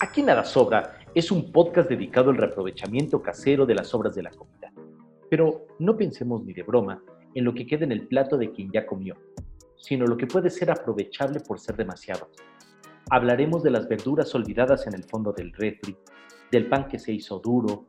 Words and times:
Aquí 0.00 0.22
nada 0.22 0.44
sobra 0.44 0.98
es 1.14 1.30
un 1.30 1.52
podcast 1.52 1.88
dedicado 1.88 2.30
al 2.30 2.36
reaprovechamiento 2.36 3.22
casero 3.22 3.66
de 3.66 3.74
las 3.74 3.88
sobras 3.88 4.14
de 4.14 4.22
la 4.22 4.30
comida. 4.30 4.72
Pero 5.28 5.66
no 5.78 5.96
pensemos 5.96 6.44
ni 6.44 6.52
de 6.52 6.62
broma 6.62 7.02
en 7.34 7.44
lo 7.44 7.52
que 7.52 7.66
queda 7.66 7.84
en 7.84 7.92
el 7.92 8.06
plato 8.06 8.36
de 8.36 8.52
quien 8.52 8.70
ya 8.72 8.86
comió, 8.86 9.16
sino 9.76 10.06
lo 10.06 10.16
que 10.16 10.26
puede 10.26 10.50
ser 10.50 10.70
aprovechable 10.70 11.40
por 11.40 11.58
ser 11.58 11.76
demasiado. 11.76 12.30
Hablaremos 13.10 13.62
de 13.62 13.70
las 13.70 13.88
verduras 13.88 14.34
olvidadas 14.34 14.86
en 14.86 14.94
el 14.94 15.04
fondo 15.04 15.32
del 15.32 15.52
refri, 15.52 15.96
del 16.50 16.68
pan 16.68 16.88
que 16.88 16.98
se 16.98 17.12
hizo 17.12 17.38
duro, 17.38 17.86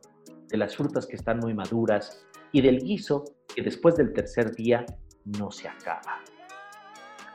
de 0.48 0.56
las 0.56 0.76
frutas 0.76 1.06
que 1.06 1.16
están 1.16 1.38
muy 1.38 1.54
maduras 1.54 2.26
y 2.52 2.60
del 2.60 2.80
guiso 2.80 3.24
que 3.54 3.62
después 3.62 3.96
del 3.96 4.12
tercer 4.12 4.54
día 4.54 4.84
no 5.24 5.50
se 5.50 5.68
acaba. 5.68 6.22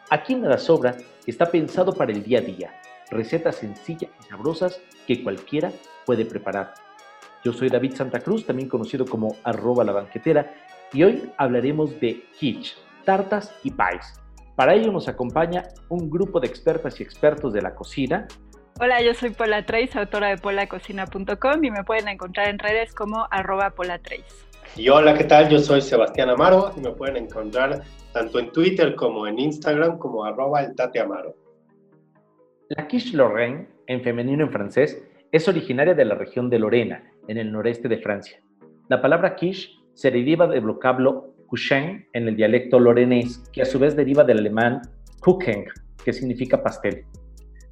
Aquí 0.09 0.35
nada 0.35 0.57
sobra 0.57 0.95
está 1.25 1.49
pensado 1.49 1.93
para 1.93 2.11
el 2.11 2.23
día 2.23 2.39
a 2.39 2.41
día, 2.41 2.73
recetas 3.13 3.55
sencillas 3.55 4.11
y 4.19 4.23
sabrosas 4.23 4.81
que 5.07 5.23
cualquiera 5.23 5.71
puede 6.05 6.25
preparar. 6.25 6.73
Yo 7.43 7.51
soy 7.51 7.69
David 7.69 7.95
Santa 7.95 8.19
Cruz, 8.19 8.45
también 8.45 8.69
conocido 8.69 9.05
como 9.05 9.35
arroba 9.43 9.83
la 9.83 9.91
banquetera, 9.91 10.53
y 10.93 11.03
hoy 11.03 11.31
hablaremos 11.37 11.99
de 11.99 12.23
quiche, 12.37 12.75
tartas 13.03 13.53
y 13.63 13.71
pies. 13.71 14.13
Para 14.55 14.75
ello 14.75 14.91
nos 14.91 15.07
acompaña 15.07 15.63
un 15.89 16.09
grupo 16.09 16.39
de 16.39 16.47
expertas 16.47 16.99
y 16.99 17.03
expertos 17.03 17.51
de 17.53 17.61
la 17.61 17.73
cocina. 17.73 18.27
Hola, 18.79 19.01
yo 19.01 19.13
soy 19.13 19.31
Pola 19.31 19.65
Trace, 19.65 19.99
autora 19.99 20.29
de 20.29 20.37
polacocina.com 20.37 21.63
y 21.63 21.71
me 21.71 21.83
pueden 21.83 22.07
encontrar 22.07 22.49
en 22.49 22.59
redes 22.59 22.93
como 22.93 23.27
arroba 23.29 23.71
Pola 23.71 23.99
Y 24.75 24.89
hola, 24.89 25.15
¿qué 25.15 25.25
tal? 25.25 25.49
Yo 25.49 25.59
soy 25.59 25.81
Sebastián 25.81 26.29
Amaro 26.29 26.73
y 26.77 26.81
me 26.81 26.91
pueden 26.91 27.17
encontrar 27.17 27.83
tanto 28.13 28.39
en 28.39 28.51
Twitter 28.51 28.95
como 28.95 29.27
en 29.27 29.39
Instagram 29.39 29.97
como 29.97 30.23
arroba 30.23 30.61
el 30.61 30.75
Tate 30.75 30.99
Amaro. 30.99 31.42
La 32.75 32.87
quiche 32.87 33.15
Lorraine, 33.15 33.67
en 33.85 34.01
femenino 34.01 34.45
en 34.45 34.51
francés, 34.51 34.99
es 35.31 35.47
originaria 35.47 35.93
de 35.93 36.05
la 36.05 36.15
región 36.15 36.49
de 36.49 36.57
Lorena, 36.57 37.03
en 37.27 37.37
el 37.37 37.51
noreste 37.51 37.87
de 37.87 37.99
Francia. 37.99 38.41
La 38.89 38.99
palabra 38.99 39.35
quiche 39.35 39.69
se 39.93 40.09
deriva 40.09 40.47
del 40.47 40.61
vocablo 40.61 41.35
couchen 41.45 42.07
en 42.13 42.27
el 42.27 42.35
dialecto 42.35 42.79
lorenés, 42.79 43.47
que 43.53 43.61
a 43.61 43.65
su 43.65 43.77
vez 43.77 43.95
deriva 43.95 44.23
del 44.23 44.39
alemán 44.39 44.81
Kuchen, 45.19 45.65
que 46.03 46.13
significa 46.13 46.63
pastel. 46.63 47.05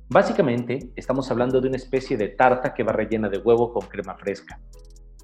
Básicamente, 0.07 0.77
estamos 0.95 1.31
hablando 1.31 1.59
de 1.59 1.69
una 1.69 1.77
especie 1.77 2.15
de 2.15 2.29
tarta 2.29 2.71
que 2.71 2.83
va 2.83 2.93
rellena 2.93 3.27
de 3.27 3.39
huevo 3.39 3.73
con 3.73 3.87
crema 3.87 4.15
fresca. 4.15 4.59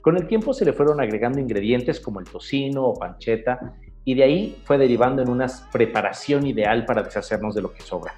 Con 0.01 0.17
el 0.17 0.25
tiempo 0.25 0.53
se 0.53 0.65
le 0.65 0.73
fueron 0.73 0.99
agregando 1.01 1.39
ingredientes 1.39 1.99
como 1.99 2.19
el 2.19 2.25
tocino 2.25 2.83
o 2.83 2.93
pancheta 2.95 3.75
y 4.03 4.15
de 4.15 4.23
ahí 4.23 4.61
fue 4.63 4.79
derivando 4.79 5.21
en 5.21 5.29
una 5.29 5.45
preparación 5.71 6.47
ideal 6.47 6.83
para 6.85 7.03
deshacernos 7.03 7.53
de 7.53 7.61
lo 7.61 7.71
que 7.71 7.81
sobra. 7.81 8.15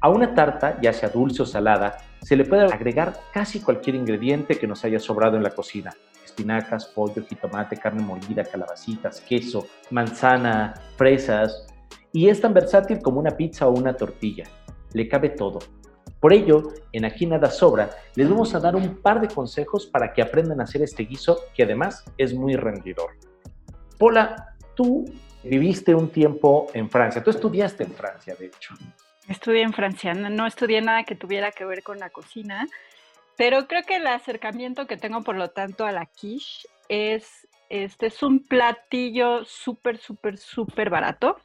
A 0.00 0.08
una 0.08 0.34
tarta, 0.34 0.78
ya 0.80 0.92
sea 0.92 1.08
dulce 1.08 1.42
o 1.42 1.46
salada, 1.46 1.96
se 2.22 2.36
le 2.36 2.44
puede 2.44 2.64
agregar 2.64 3.14
casi 3.32 3.60
cualquier 3.60 3.96
ingrediente 3.96 4.58
que 4.58 4.66
nos 4.66 4.84
haya 4.84 4.98
sobrado 4.98 5.36
en 5.36 5.42
la 5.42 5.50
cocina. 5.50 5.94
Espinacas, 6.24 6.86
pollo, 6.86 7.24
jitomate, 7.24 7.76
carne 7.76 8.02
molida, 8.02 8.44
calabacitas, 8.44 9.20
queso, 9.20 9.66
manzana, 9.90 10.74
fresas. 10.96 11.66
Y 12.12 12.28
es 12.28 12.40
tan 12.40 12.52
versátil 12.52 13.00
como 13.00 13.20
una 13.20 13.30
pizza 13.30 13.66
o 13.66 13.72
una 13.72 13.96
tortilla. 13.96 14.44
Le 14.92 15.08
cabe 15.08 15.30
todo. 15.30 15.60
Por 16.20 16.32
ello, 16.32 16.72
en 16.92 17.04
Aquí 17.04 17.26
Nada 17.26 17.50
Sobra, 17.50 17.90
les 18.14 18.28
vamos 18.28 18.54
a 18.54 18.60
dar 18.60 18.74
un 18.74 18.96
par 18.96 19.20
de 19.20 19.28
consejos 19.28 19.86
para 19.86 20.12
que 20.12 20.22
aprendan 20.22 20.60
a 20.60 20.64
hacer 20.64 20.82
este 20.82 21.04
guiso 21.04 21.38
que 21.54 21.62
además 21.62 22.04
es 22.18 22.34
muy 22.34 22.56
rendidor. 22.56 23.10
Pola, 23.98 24.56
tú 24.74 25.04
viviste 25.44 25.94
un 25.94 26.08
tiempo 26.08 26.66
en 26.74 26.90
Francia, 26.90 27.22
tú 27.22 27.30
estudiaste 27.30 27.84
en 27.84 27.92
Francia, 27.92 28.34
de 28.38 28.46
hecho. 28.46 28.74
Estudié 29.28 29.62
en 29.62 29.72
Francia, 29.72 30.14
no, 30.14 30.46
estudié 30.46 30.80
nada 30.80 31.02
que 31.02 31.16
tuviera 31.16 31.50
que 31.50 31.64
ver 31.64 31.82
con 31.82 31.98
la 31.98 32.10
cocina, 32.10 32.66
pero 33.36 33.66
creo 33.66 33.82
que 33.82 33.96
el 33.96 34.06
acercamiento 34.06 34.86
que 34.86 34.96
tengo, 34.96 35.22
por 35.22 35.36
lo 35.36 35.50
tanto, 35.50 35.84
a 35.84 35.92
la 35.92 36.06
quiche 36.06 36.68
es, 36.88 37.48
este 37.68 38.06
es 38.06 38.22
un 38.22 38.44
platillo 38.44 39.44
súper, 39.44 39.98
súper, 39.98 40.38
súper 40.38 40.90
barato, 40.90 41.40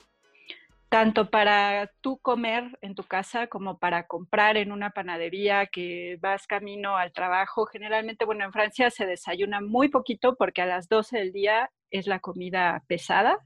tanto 0.90 1.32
para 1.32 1.90
tú 2.02 2.20
comer 2.20 2.78
en 2.82 2.94
tu 2.94 3.04
casa 3.04 3.48
como 3.48 3.80
para 3.80 4.06
comprar 4.06 4.58
en 4.58 4.72
una 4.72 4.92
panadería 4.92 5.66
que 5.66 6.20
vas 6.22 6.46
camino 6.46 6.98
al 6.98 7.14
trabajo. 7.14 7.66
Generalmente, 7.66 8.26
bueno, 8.26 8.46
en 8.46 8.52
Francia 8.52 8.92
se 8.92 9.08
desayuna 9.08 9.60
muy 9.62 9.88
poquito 9.88 10.36
porque 10.36 10.62
a 10.62 10.66
las 10.68 10.88
12 10.88 11.18
del 11.18 11.32
día 11.32 11.72
es 11.90 12.08
la 12.08 12.20
comida 12.20 12.84
pesada 12.88 13.40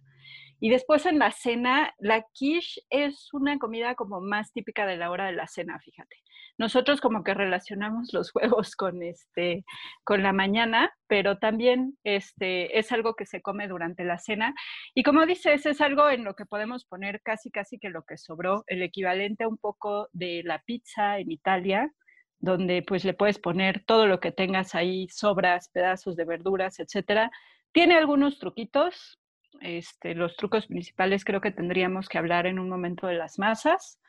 y 0.60 0.70
después 0.70 1.06
en 1.06 1.20
la 1.20 1.32
cena, 1.32 1.94
la 2.00 2.26
quiche 2.34 2.82
es 2.90 3.34
una 3.34 3.58
comida 3.60 3.96
como 3.96 4.22
más 4.22 4.52
típica 4.54 4.86
de 4.86 4.98
la 4.98 5.12
hora 5.12 5.26
de 5.26 5.34
la 5.34 5.48
cena, 5.48 5.80
fíjate. 5.80 6.16
Nosotros 6.58 7.02
como 7.02 7.24
que 7.24 7.34
relacionamos 7.34 8.14
los 8.14 8.32
huevos 8.36 8.76
con 8.76 9.04
este 9.04 9.66
con 10.04 10.24
la 10.24 10.34
mañana, 10.34 10.94
pero 11.08 11.38
también 11.38 11.98
este 12.04 12.80
es 12.80 12.92
algo 12.92 13.16
que 13.16 13.26
se 13.26 13.42
come 13.42 13.68
durante 13.68 14.06
la 14.06 14.18
cena 14.18 14.54
y 14.94 15.04
como 15.04 15.26
dices, 15.26 15.66
es 15.66 15.82
algo 15.82 16.10
en 16.10 16.24
lo 16.24 16.36
que 16.36 16.46
podemos 16.46 16.86
poner 16.86 17.22
casi 17.22 17.52
casi 17.52 17.78
que 17.78 17.90
lo 17.90 18.04
que 18.04 18.18
sobró, 18.18 18.64
el 18.68 18.82
equivalente 18.82 19.46
un 19.48 19.58
poco 19.58 20.10
de 20.14 20.42
la 20.46 20.60
pizza 20.60 21.20
en 21.20 21.32
Italia, 21.32 21.92
donde 22.40 22.84
pues 22.84 23.04
le 23.04 23.14
puedes 23.14 23.40
poner 23.40 23.84
todo 23.86 24.08
lo 24.08 24.20
que 24.20 24.32
tengas 24.32 24.76
ahí, 24.76 25.08
sobras, 25.10 25.70
pedazos 25.70 26.16
de 26.16 26.26
verduras, 26.26 26.80
etcétera. 26.80 27.32
Tiene 27.72 27.96
algunos 27.96 28.40
truquitos, 28.40 29.20
este, 29.62 30.16
los 30.16 30.36
trucos 30.36 30.68
principales 30.68 31.26
creo 31.26 31.42
que 31.42 31.52
tendríamos 31.52 32.08
que 32.10 32.18
hablar 32.18 32.46
en 32.48 32.60
un 32.60 32.70
momento 32.70 33.08
de 33.08 33.16
las 33.16 33.40
masas. 33.40 34.00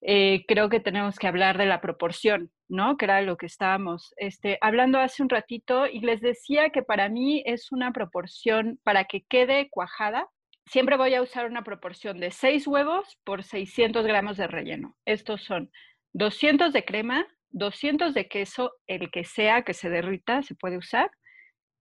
Eh, 0.00 0.44
creo 0.46 0.68
que 0.68 0.80
tenemos 0.80 1.18
que 1.18 1.26
hablar 1.26 1.58
de 1.58 1.66
la 1.66 1.80
proporción, 1.80 2.52
¿no? 2.68 2.96
Que 2.96 3.06
era 3.06 3.20
lo 3.22 3.36
que 3.36 3.46
estábamos 3.46 4.14
este, 4.16 4.58
hablando 4.60 4.98
hace 4.98 5.22
un 5.22 5.28
ratito 5.28 5.86
y 5.86 6.00
les 6.00 6.20
decía 6.20 6.70
que 6.70 6.82
para 6.82 7.08
mí 7.08 7.42
es 7.46 7.72
una 7.72 7.92
proporción 7.92 8.78
para 8.84 9.04
que 9.04 9.24
quede 9.24 9.68
cuajada. 9.70 10.28
Siempre 10.66 10.96
voy 10.96 11.14
a 11.14 11.22
usar 11.22 11.46
una 11.46 11.64
proporción 11.64 12.20
de 12.20 12.30
6 12.30 12.66
huevos 12.66 13.18
por 13.24 13.42
600 13.42 14.06
gramos 14.06 14.36
de 14.36 14.46
relleno. 14.46 14.96
Estos 15.04 15.42
son 15.42 15.70
200 16.12 16.72
de 16.72 16.84
crema, 16.84 17.26
200 17.50 18.14
de 18.14 18.28
queso, 18.28 18.72
el 18.86 19.10
que 19.10 19.24
sea 19.24 19.62
que 19.62 19.74
se 19.74 19.90
derrita, 19.90 20.42
se 20.42 20.54
puede 20.54 20.76
usar, 20.76 21.10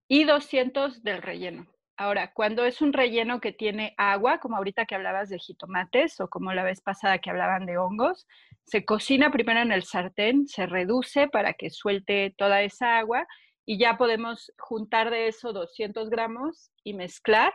y 0.08 0.24
200 0.24 1.04
del 1.04 1.22
relleno. 1.22 1.68
Ahora, 2.00 2.32
cuando 2.32 2.64
es 2.64 2.84
un 2.84 2.94
relleno 2.94 3.42
que 3.42 3.52
tiene 3.52 3.96
agua, 3.98 4.40
como 4.40 4.56
ahorita 4.56 4.86
que 4.86 4.94
hablabas 4.94 5.30
de 5.30 5.40
jitomates 5.40 6.20
o 6.22 6.30
como 6.30 6.54
la 6.54 6.64
vez 6.64 6.80
pasada 6.80 7.18
que 7.18 7.32
hablaban 7.32 7.66
de 7.66 7.80
hongos, 7.80 8.28
se 8.66 8.86
cocina 8.86 9.32
primero 9.32 9.62
en 9.62 9.72
el 9.72 9.84
sartén, 9.84 10.48
se 10.48 10.68
reduce 10.68 11.28
para 11.28 11.54
que 11.54 11.72
suelte 11.72 12.36
toda 12.38 12.62
esa 12.62 13.00
agua 13.00 13.26
y 13.66 13.80
ya 13.80 13.98
podemos 13.98 14.54
juntar 14.60 15.10
de 15.10 15.28
eso 15.28 15.54
200 15.54 16.12
gramos 16.12 16.72
y 16.84 16.94
mezclar, 16.94 17.52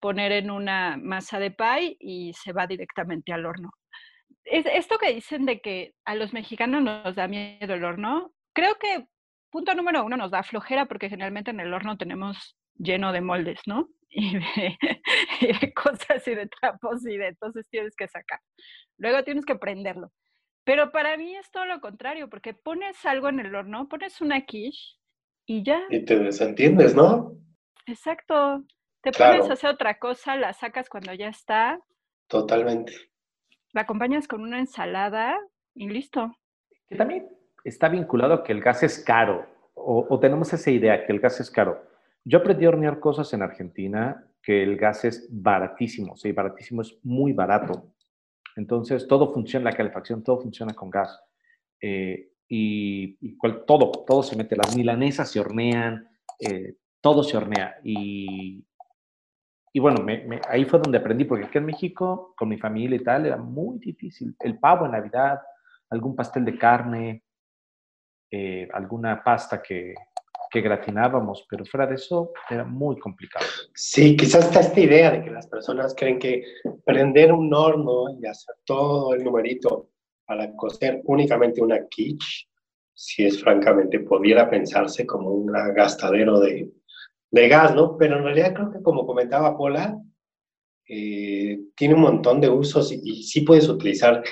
poner 0.00 0.32
en 0.32 0.50
una 0.50 0.96
masa 0.96 1.38
de 1.38 1.50
pie 1.50 1.98
y 2.00 2.32
se 2.32 2.54
va 2.54 2.66
directamente 2.66 3.34
al 3.34 3.44
horno. 3.44 3.72
esto 4.44 4.96
que 4.96 5.12
dicen 5.12 5.44
de 5.44 5.60
que 5.60 5.94
a 6.06 6.14
los 6.14 6.32
mexicanos 6.32 6.82
nos 6.82 7.14
da 7.14 7.28
miedo 7.28 7.74
el 7.74 7.84
horno, 7.84 8.32
creo 8.54 8.76
que 8.76 9.06
punto 9.50 9.74
número 9.74 10.02
uno 10.02 10.16
nos 10.16 10.30
da 10.30 10.42
flojera 10.42 10.86
porque 10.86 11.10
generalmente 11.10 11.50
en 11.50 11.60
el 11.60 11.74
horno 11.74 11.98
tenemos 11.98 12.55
lleno 12.78 13.12
de 13.12 13.20
moldes, 13.20 13.60
¿no? 13.66 13.88
Y 15.38 15.52
de, 15.52 15.74
cosas 15.74 16.26
y 16.26 16.34
de 16.34 16.46
trapos 16.46 17.06
y 17.06 17.18
de 17.18 17.28
entonces 17.28 17.68
tienes 17.68 17.94
que 17.94 18.08
sacar. 18.08 18.40
Luego 18.96 19.22
tienes 19.24 19.44
que 19.44 19.56
prenderlo. 19.56 20.10
Pero 20.64 20.90
para 20.90 21.16
mí 21.18 21.36
es 21.36 21.50
todo 21.50 21.66
lo 21.66 21.80
contrario, 21.80 22.30
porque 22.30 22.54
pones 22.54 23.04
algo 23.04 23.28
en 23.28 23.40
el 23.40 23.54
horno, 23.54 23.88
pones 23.88 24.20
una 24.22 24.40
quiche 24.46 24.96
y 25.44 25.62
ya. 25.62 25.82
Y 25.90 26.04
te 26.04 26.18
desentiendes, 26.18 26.94
¿no? 26.94 27.36
Exacto. 27.86 28.64
Te 29.02 29.12
pones 29.12 29.50
a 29.50 29.52
hacer 29.52 29.70
otra 29.70 29.98
cosa, 29.98 30.34
la 30.36 30.52
sacas 30.54 30.88
cuando 30.88 31.12
ya 31.12 31.28
está. 31.28 31.78
Totalmente. 32.26 32.94
La 33.72 33.82
acompañas 33.82 34.26
con 34.26 34.40
una 34.40 34.58
ensalada 34.58 35.38
y 35.74 35.88
listo. 35.90 36.34
Que 36.88 36.96
también 36.96 37.28
está 37.64 37.88
vinculado 37.88 38.34
a 38.34 38.42
que 38.42 38.52
el 38.52 38.62
gas 38.62 38.82
es 38.82 39.04
caro, 39.04 39.46
o, 39.74 40.06
o 40.08 40.18
tenemos 40.18 40.52
esa 40.52 40.70
idea 40.70 41.04
que 41.04 41.12
el 41.12 41.20
gas 41.20 41.38
es 41.38 41.50
caro. 41.50 41.95
Yo 42.28 42.38
aprendí 42.38 42.64
a 42.64 42.70
hornear 42.70 42.98
cosas 42.98 43.32
en 43.34 43.42
Argentina 43.42 44.26
que 44.42 44.60
el 44.64 44.76
gas 44.76 45.04
es 45.04 45.28
baratísimo, 45.30 46.16
sí, 46.16 46.32
baratísimo 46.32 46.82
es 46.82 46.98
muy 47.04 47.32
barato. 47.32 47.92
Entonces, 48.56 49.06
todo 49.06 49.32
funciona, 49.32 49.70
la 49.70 49.76
calefacción, 49.76 50.24
todo 50.24 50.40
funciona 50.40 50.74
con 50.74 50.90
gas. 50.90 51.22
Eh, 51.80 52.32
y, 52.48 53.16
todo, 53.64 53.92
todo 54.04 54.24
se 54.24 54.34
mete, 54.34 54.56
las 54.56 54.76
milanesas 54.76 55.30
se 55.30 55.38
hornean, 55.38 56.08
eh, 56.40 56.74
todo 57.00 57.22
se 57.22 57.36
hornea. 57.36 57.76
Y, 57.84 58.66
y 59.72 59.78
bueno, 59.78 60.04
ahí 60.48 60.64
fue 60.64 60.80
donde 60.80 60.98
aprendí, 60.98 61.26
porque 61.26 61.44
aquí 61.44 61.58
en 61.58 61.66
México, 61.66 62.34
con 62.36 62.48
mi 62.48 62.58
familia 62.58 62.96
y 62.96 63.04
tal, 63.04 63.26
era 63.26 63.36
muy 63.36 63.78
difícil. 63.78 64.34
El 64.40 64.58
pavo 64.58 64.86
en 64.86 64.92
Navidad, 64.92 65.40
algún 65.90 66.16
pastel 66.16 66.44
de 66.44 66.58
carne, 66.58 67.22
eh, 68.32 68.68
alguna 68.72 69.22
pasta 69.22 69.62
que, 69.62 69.94
que 70.50 70.60
gratinábamos, 70.60 71.46
pero 71.48 71.64
fuera 71.64 71.86
de 71.86 71.94
eso 71.94 72.32
era 72.48 72.64
muy 72.64 72.98
complicado. 72.98 73.46
Sí, 73.74 74.16
quizás 74.16 74.46
está 74.46 74.60
esta 74.60 74.80
idea 74.80 75.10
de 75.10 75.24
que 75.24 75.30
las 75.30 75.46
personas 75.46 75.94
creen 75.96 76.18
que 76.18 76.42
prender 76.84 77.32
un 77.32 77.52
horno 77.52 78.18
y 78.20 78.26
hacer 78.26 78.56
todo 78.64 79.14
el 79.14 79.24
numerito 79.24 79.90
para 80.24 80.54
cocer 80.54 81.02
únicamente 81.04 81.62
una 81.62 81.86
quiche 81.86 82.48
si 82.96 83.26
es 83.26 83.42
francamente, 83.42 84.00
pudiera 84.00 84.48
pensarse 84.48 85.06
como 85.06 85.30
un 85.30 85.46
gastadero 85.46 86.40
de, 86.40 86.72
de 87.30 87.48
gas, 87.48 87.74
¿no? 87.74 87.96
Pero 87.98 88.16
en 88.16 88.24
realidad 88.24 88.54
creo 88.54 88.72
que 88.72 88.82
como 88.82 89.06
comentaba 89.06 89.56
Pola, 89.56 90.00
eh, 90.88 91.60
tiene 91.76 91.94
un 91.94 92.00
montón 92.00 92.40
de 92.40 92.48
usos 92.48 92.90
y, 92.92 93.00
y, 93.04 93.22
sí 93.22 93.42
puedes 93.42 93.68
utilizar, 93.68 94.22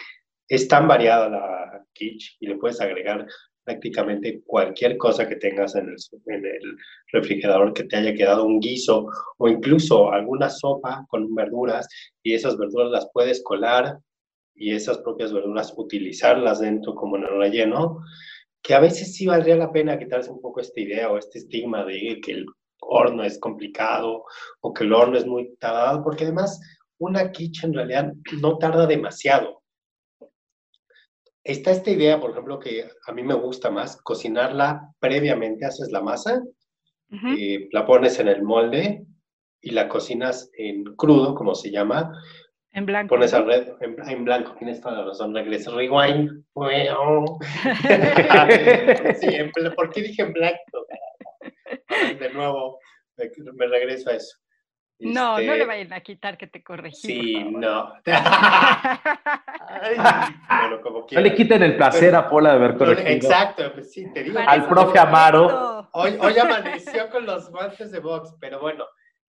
es 0.49 0.67
tan 0.67 0.89
variada 0.89 1.29
la 1.29 1.87
quiche 1.93 2.37
y 2.41 2.47
le 2.47 2.57
puedes 2.57 2.81
agregar 2.81 3.27
prácticamente 3.65 4.43
cualquier 4.47 4.97
cosa 4.97 5.27
que 5.27 5.37
tengas 5.37 5.75
en 5.75 5.89
el, 5.89 5.97
en 6.27 6.45
el, 6.45 6.77
refrigerador 7.13 7.73
que 7.73 7.85
te 7.85 7.97
haya 7.97 8.15
quedado 8.15 8.45
un 8.45 8.61
guiso 8.61 9.07
o 9.39 9.49
incluso 9.49 10.13
alguna 10.13 10.51
sopa 10.51 11.05
con 11.09 11.35
verduras 11.35 11.89
y 12.23 12.35
esas 12.35 12.57
verduras 12.59 12.91
las 12.91 13.09
puedes 13.13 13.43
colar 13.43 13.99
y 14.55 14.73
esas 14.73 14.99
propias 14.99 15.33
verduras 15.33 15.73
utilizarlas 15.77 16.61
dentro 16.61 16.95
como 16.95 17.17
en 17.17 17.25
el 17.25 17.39
relleno, 17.39 18.01
que 18.63 18.75
a 18.75 18.81
veces 18.81 19.15
sí 19.15 19.27
valdría 19.27 19.57
la 19.57 19.73
pena 19.73 19.99
quitarse 19.99 20.31
un 20.31 20.41
poco 20.41 20.61
esta 20.61 20.81
idea 20.81 21.11
o 21.11 21.19
este 21.19 21.39
estigma 21.39 21.85
de 21.85 22.21
que 22.23 22.33
el 22.33 22.47
horno 22.81 23.25
es 23.25 23.39
complicado 23.39 24.25
o 24.61 24.73
que 24.73 24.85
el 24.85 24.93
horno 24.93 25.17
es 25.19 25.27
muy 25.27 25.55
tardado, 25.57 26.03
porque 26.03 26.25
además 26.25 26.61
una 26.99 27.33
quiche 27.33 27.67
en 27.67 27.75
realidad 27.75 28.13
no 28.41 28.59
tarda 28.59 28.87
demasiado 28.87 29.64
está 31.45 31.71
esta 31.71 31.91
idea, 31.91 32.19
por 32.19 32.31
ejemplo, 32.31 32.59
que 32.59 32.89
a 33.07 33.13
mí 33.13 33.23
me 33.23 33.35
gusta 33.35 33.71
más, 33.71 33.97
cocinarla 34.03 34.93
previamente, 34.99 35.67
haces 35.67 35.93
la 35.93 36.01
masa, 36.01 36.43
eh, 37.39 37.69
la 37.71 37.87
pones 37.87 38.19
en 38.19 38.29
el 38.29 38.43
molde 38.43 39.05
y 39.61 39.71
la 39.71 39.89
cocinas 39.89 40.51
en 40.57 40.85
crudo, 40.97 41.35
como 41.35 41.55
se 41.55 41.71
llama. 41.71 42.11
En 42.73 42.87
blanco. 42.87 43.15
Pones 43.15 43.33
al 43.35 43.47
red, 43.47 43.69
en, 43.81 44.25
blanco, 44.25 44.57
tienes 44.59 44.81
toda 44.81 44.97
la 44.97 45.05
razón, 45.05 45.33
regresa, 45.33 45.71
rewind. 45.71 46.45
sí, 49.21 49.29
¿por 49.77 49.91
qué 49.91 50.03
dije 50.03 50.23
en 50.23 50.33
blanco? 50.33 50.87
De 52.19 52.31
nuevo, 52.33 52.79
me 53.55 53.67
regreso 53.67 54.11
a 54.11 54.15
eso. 54.15 54.39
No, 55.01 55.33
no 55.33 55.39
le 55.39 55.53
este, 55.53 55.67
vayan 55.67 55.93
a 55.93 56.01
quitar 56.01 56.39
que 56.39 56.47
te 56.47 56.63
corregí. 56.63 56.97
Sí, 56.97 57.45
no. 57.45 57.93
No 61.11 61.21
le 61.21 61.35
quiten 61.35 61.63
el 61.63 61.77
placer 61.77 62.15
a 62.15 62.29
Pola 62.29 62.51
de 62.51 62.57
haber 62.57 62.77
corregido. 62.77 63.09
Exacto, 63.09 63.73
pues 63.73 63.93
sí, 63.93 64.07
te 64.13 64.23
digo. 64.23 64.39
Al 64.39 64.69
profe 64.69 64.99
Amaro. 64.99 65.89
Hoy, 65.93 66.17
hoy 66.21 66.39
amaneció 66.39 67.11
con 67.11 67.27
los 67.27 67.51
guantes 67.51 67.91
de 67.91 67.99
box, 67.99 68.35
pero 68.41 68.61
bueno, 68.61 68.85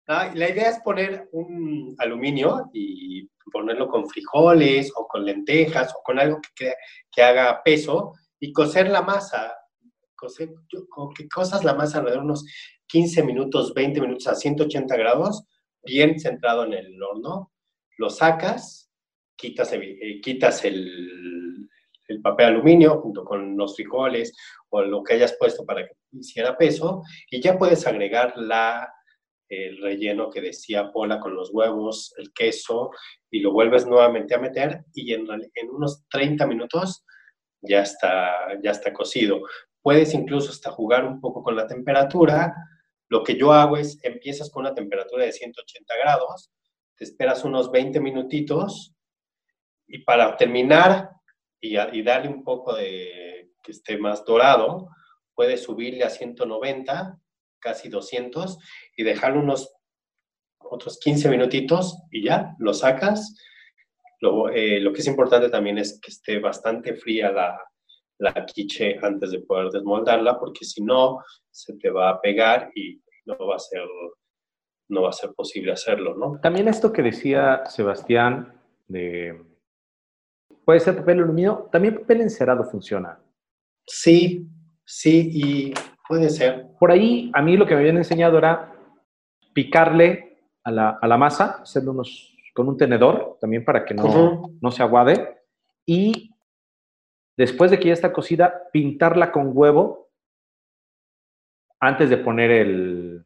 la 0.07 0.50
idea 0.50 0.69
es 0.69 0.80
poner 0.80 1.30
un 1.31 1.95
aluminio 1.98 2.69
y 2.74 3.30
ponerlo 3.51 3.88
con 3.88 4.07
frijoles 4.10 4.92
o 4.95 5.07
con 5.07 5.25
lentejas 5.25 5.94
o 5.95 6.01
con 6.04 6.19
algo 6.19 6.42
que, 6.56 6.74
que 7.12 7.24
haga 7.24 7.62
peso 7.63 8.13
y 8.39 8.51
cocer 8.51 8.89
la 8.89 9.01
masa. 9.01 9.56
Cocer, 10.15 10.50
que 11.15 11.27
cosas 11.27 11.63
la 11.63 11.74
masa 11.74 12.00
alrededor 12.00 12.21
de 12.21 12.25
unos 12.25 12.45
15 12.88 13.24
minutos, 13.24 13.74
20 13.74 14.01
minutos 14.01 14.27
a 14.27 14.36
180 14.36 14.95
grados 14.95 15.45
bien 15.83 16.19
centrado 16.19 16.65
en 16.65 16.74
el 16.74 17.01
horno, 17.01 17.51
lo 17.97 18.09
sacas, 18.09 18.91
quitas, 19.35 19.74
eh, 19.74 20.21
el, 20.63 21.69
papel 22.21 22.45
aluminio 22.45 23.01
junto 23.01 23.25
con 23.25 23.57
los 23.57 23.75
frijoles 23.75 24.33
o 24.69 24.81
lo 24.81 25.03
que 25.03 25.15
hayas 25.15 25.35
puesto 25.38 25.65
para 25.65 25.85
que 25.85 25.94
hiciera 26.12 26.57
peso 26.57 27.01
y 27.30 27.41
ya 27.41 27.57
puedes 27.57 27.85
agregar 27.88 28.33
la, 28.38 28.94
el 29.50 29.81
relleno 29.81 30.30
que 30.30 30.39
decía 30.39 30.91
Pola 30.91 31.19
con 31.19 31.35
los 31.35 31.50
huevos, 31.51 32.13
el 32.18 32.31
queso 32.31 32.91
y 33.31 33.39
lo 33.39 33.51
vuelves 33.51 33.86
nuevamente 33.86 34.36
a 34.36 34.39
meter 34.39 34.86
y 34.94 35.13
en, 35.13 35.27
en 35.31 35.69
unos 35.69 36.07
30 36.09 36.45
minutos 36.45 37.03
ya 37.62 37.81
está, 37.81 38.31
ya 38.62 38.71
está 38.71 38.94
cocido. 38.94 39.41
Puedes 39.81 40.13
incluso 40.13 40.51
hasta 40.51 40.71
jugar 40.71 41.06
un 41.06 41.19
poco 41.19 41.44
con 41.44 41.56
la 41.56 41.68
temperatura, 41.68 42.53
lo 43.13 43.24
que 43.24 43.38
yo 43.38 43.54
hago 43.54 43.77
es, 43.77 44.00
empiezas 44.01 44.50
con 44.50 44.65
una 44.65 44.74
temperatura 44.74 45.24
de 45.24 45.31
180 45.31 45.94
grados, 46.01 46.51
te 46.98 47.04
esperas 47.04 47.44
unos 47.44 47.69
20 47.69 48.00
minutitos 48.00 48.95
y 49.86 50.00
para 50.00 50.36
terminar 50.36 51.12
y, 51.62 51.75
darle 52.01 52.30
un 52.30 52.44
poco 52.44 52.74
de 52.74 53.51
que 53.62 53.71
esté 53.71 54.00
más 54.00 54.25
dorado, 54.25 54.89
puedes 55.36 55.62
subirle 55.62 56.04
a 56.04 56.10
190, 56.10 57.19
casi 57.60 57.88
200 57.88 58.57
y 58.98 59.04
dejarlo 59.04 59.42
unos 59.42 59.71
otros 60.57 60.98
15 61.00 61.30
minutitos 61.30 61.95
y 62.10 62.24
ya, 62.24 62.56
lo 62.57 62.74
sacas. 62.74 63.38
Lo, 64.21 64.50
eh, 64.50 64.80
lo, 64.80 64.92
que 64.92 65.01
es 65.01 65.07
importante 65.07 65.50
también 65.50 65.77
es 65.77 66.00
que 66.01 66.10
esté 66.10 66.39
bastante 66.39 66.95
fría 66.95 67.31
la, 67.31 67.60
la 68.18 68.45
quiche 68.45 68.98
antes 69.04 69.31
de 69.31 69.42
poder 69.42 69.69
desmoldarla, 69.69 70.39
porque 70.39 70.65
si 70.65 70.81
no, 70.81 71.19
se 71.51 71.75
te 71.75 71.92
va 71.92 72.10
a 72.10 72.21
pegar 72.21 72.71
y 72.74 73.02
no 73.25 73.47
va 73.47 73.55
a 73.55 73.59
ser, 73.59 73.83
no 74.89 75.03
va 75.03 75.09
a 75.09 75.13
ser 75.13 75.31
posible 75.33 75.71
hacerlo, 75.71 76.15
¿no? 76.15 76.39
También 76.41 76.67
esto 76.67 76.91
que 76.91 77.01
decía 77.01 77.65
Sebastián 77.65 78.53
de... 78.87 79.41
Puede 80.65 80.79
ser 80.79 80.95
papel 80.95 81.19
aluminio, 81.19 81.67
también 81.71 81.99
papel 81.99 82.21
encerado 82.21 82.63
funciona. 82.63 83.19
Sí, 83.85 84.47
sí, 84.85 85.29
y 85.33 85.73
puede 86.07 86.29
ser. 86.29 86.67
Por 86.79 86.91
ahí, 86.91 87.29
a 87.33 87.41
mí 87.41 87.57
lo 87.57 87.65
que 87.65 87.73
me 87.73 87.81
habían 87.81 87.97
enseñado 87.97 88.37
era 88.37 88.73
picarle 89.53 90.37
a 90.63 90.71
la, 90.71 90.89
a 91.01 91.07
la 91.07 91.17
masa, 91.17 91.61
hacerlo 91.61 91.91
unos, 91.91 92.33
con 92.53 92.69
un 92.69 92.77
tenedor, 92.77 93.37
también 93.41 93.65
para 93.65 93.83
que 93.83 93.93
no, 93.93 94.51
no 94.61 94.71
se 94.71 94.81
aguade, 94.81 95.37
y 95.85 96.33
después 97.35 97.71
de 97.71 97.79
que 97.79 97.87
ya 97.87 97.93
está 97.93 98.13
cocida, 98.13 98.69
pintarla 98.71 99.31
con 99.31 99.51
huevo 99.53 100.02
antes 101.88 102.09
de 102.09 102.18
poner 102.18 102.51
el, 102.51 103.25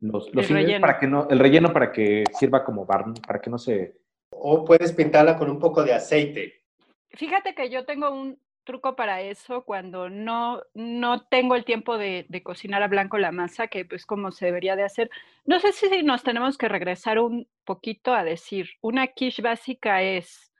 los, 0.00 0.32
los 0.34 0.48
relleno. 0.48 0.80
para 0.80 0.98
que 0.98 1.06
no, 1.06 1.28
el 1.28 1.38
relleno 1.38 1.72
para 1.72 1.92
que 1.92 2.24
sirva 2.38 2.64
como 2.64 2.84
barn, 2.84 3.14
para 3.14 3.40
que 3.40 3.50
no 3.50 3.58
se... 3.58 3.96
O 4.30 4.64
puedes 4.64 4.92
pintarla 4.92 5.36
con 5.36 5.50
un 5.50 5.58
poco 5.58 5.82
de 5.82 5.92
aceite. 5.92 6.62
Fíjate 7.10 7.54
que 7.54 7.68
yo 7.70 7.84
tengo 7.84 8.10
un 8.10 8.38
truco 8.64 8.94
para 8.94 9.22
eso 9.22 9.64
cuando 9.64 10.08
no, 10.08 10.62
no 10.74 11.22
tengo 11.24 11.56
el 11.56 11.64
tiempo 11.64 11.98
de, 11.98 12.26
de, 12.28 12.42
cocinar 12.42 12.82
a 12.82 12.88
blanco 12.88 13.18
la 13.18 13.32
masa, 13.32 13.66
que 13.66 13.84
pues 13.84 14.06
como 14.06 14.30
se 14.30 14.46
debería 14.46 14.76
de 14.76 14.84
hacer. 14.84 15.10
No 15.44 15.58
sé 15.58 15.72
si 15.72 16.02
nos 16.02 16.22
tenemos 16.22 16.56
que 16.56 16.68
regresar 16.68 17.18
un 17.18 17.48
poquito 17.64 18.14
a 18.14 18.22
decir, 18.22 18.70
una 18.80 19.08
quiche 19.08 19.42
básica 19.42 20.02
es 20.02 20.52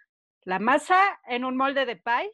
la 0.43 0.59
masa 0.59 1.21
en 1.29 1.45
un 1.45 1.57
molde 1.57 1.87
de 1.87 1.97
pie. 1.97 2.31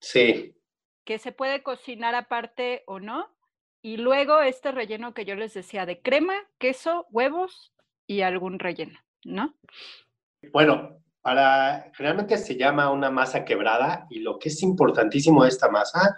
Sí. 0.00 0.56
Que 1.04 1.18
se 1.18 1.32
puede 1.32 1.62
cocinar 1.62 2.14
aparte 2.14 2.82
o 2.86 2.98
no. 2.98 3.33
Y 3.84 3.98
luego 3.98 4.40
este 4.40 4.72
relleno 4.72 5.12
que 5.12 5.26
yo 5.26 5.34
les 5.34 5.52
decía 5.52 5.84
de 5.84 6.00
crema, 6.00 6.32
queso, 6.56 7.06
huevos 7.10 7.74
y 8.06 8.22
algún 8.22 8.58
relleno, 8.58 8.98
¿no? 9.24 9.54
Bueno, 10.54 11.02
para 11.20 11.92
generalmente 11.94 12.38
se 12.38 12.56
llama 12.56 12.90
una 12.90 13.10
masa 13.10 13.44
quebrada 13.44 14.06
y 14.08 14.20
lo 14.20 14.38
que 14.38 14.48
es 14.48 14.62
importantísimo 14.62 15.42
de 15.42 15.50
esta 15.50 15.68
masa 15.68 16.16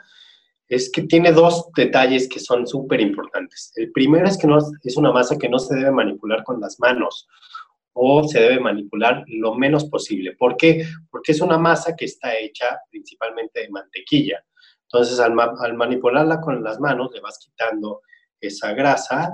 es 0.69 0.93
que 0.93 1.03
tiene 1.03 1.33
dos 1.33 1.69
detalles 1.75 2.29
que 2.29 2.39
son 2.39 2.69
súper 2.69 3.01
importantes. 3.01 3.73
El 3.75 3.91
primero 3.91 4.29
es 4.29 4.39
que 4.39 4.47
no, 4.47 4.59
es 4.59 4.97
una 4.97 5.11
masa 5.11 5.37
que 5.37 5.49
no 5.49 5.59
se 5.59 5.75
debe 5.75 5.91
manipular 5.91 6.45
con 6.45 6.61
las 6.61 6.79
manos 6.79 7.27
o 7.95 8.29
se 8.29 8.43
debe 8.43 8.61
manipular 8.61 9.25
lo 9.27 9.57
menos 9.57 9.87
posible. 9.87 10.37
¿Por 10.37 10.57
qué? 10.57 10.87
Porque 11.11 11.33
es 11.33 11.41
una 11.41 11.59
masa 11.59 11.97
que 11.97 12.05
está 12.05 12.39
hecha 12.39 12.79
principalmente 12.91 13.63
de 13.63 13.71
mantequilla. 13.71 14.45
Entonces, 14.93 15.19
al, 15.21 15.35
manipularla 15.75 16.41
con 16.41 16.63
las 16.63 16.79
manos, 16.81 17.11
le 17.13 17.21
vas 17.21 17.39
quitando 17.39 18.03
esa 18.41 18.73
grasa 18.73 19.33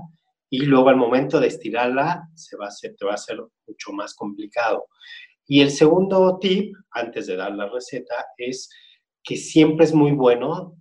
y 0.48 0.64
luego 0.64 0.88
al 0.88 0.96
momento 0.96 1.40
de 1.40 1.48
estirarla 1.48 2.28
se 2.34 2.56
va 2.56 2.66
a 2.66 2.68
hacer, 2.68 2.94
te 2.96 3.04
va 3.04 3.14
a 3.14 3.18
ser 3.18 3.38
mucho 3.66 3.92
más 3.92 4.14
complicado. 4.14 4.86
Y 5.46 5.60
el 5.60 5.70
segundo 5.70 6.38
tip, 6.40 6.74
antes 6.90 7.26
de 7.26 7.36
dar 7.36 7.54
la 7.54 7.68
receta, 7.68 8.26
es 8.36 8.70
que 9.22 9.36
siempre 9.36 9.84
es 9.84 9.94
muy 9.94 10.12
bueno 10.12 10.76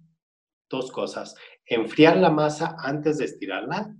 dos 0.69 0.91
cosas. 0.91 1.35
Enfriar 1.65 2.17
la 2.17 2.29
masa 2.29 2.75
antes 2.79 3.17
de 3.17 3.25
estirarla. 3.25 3.93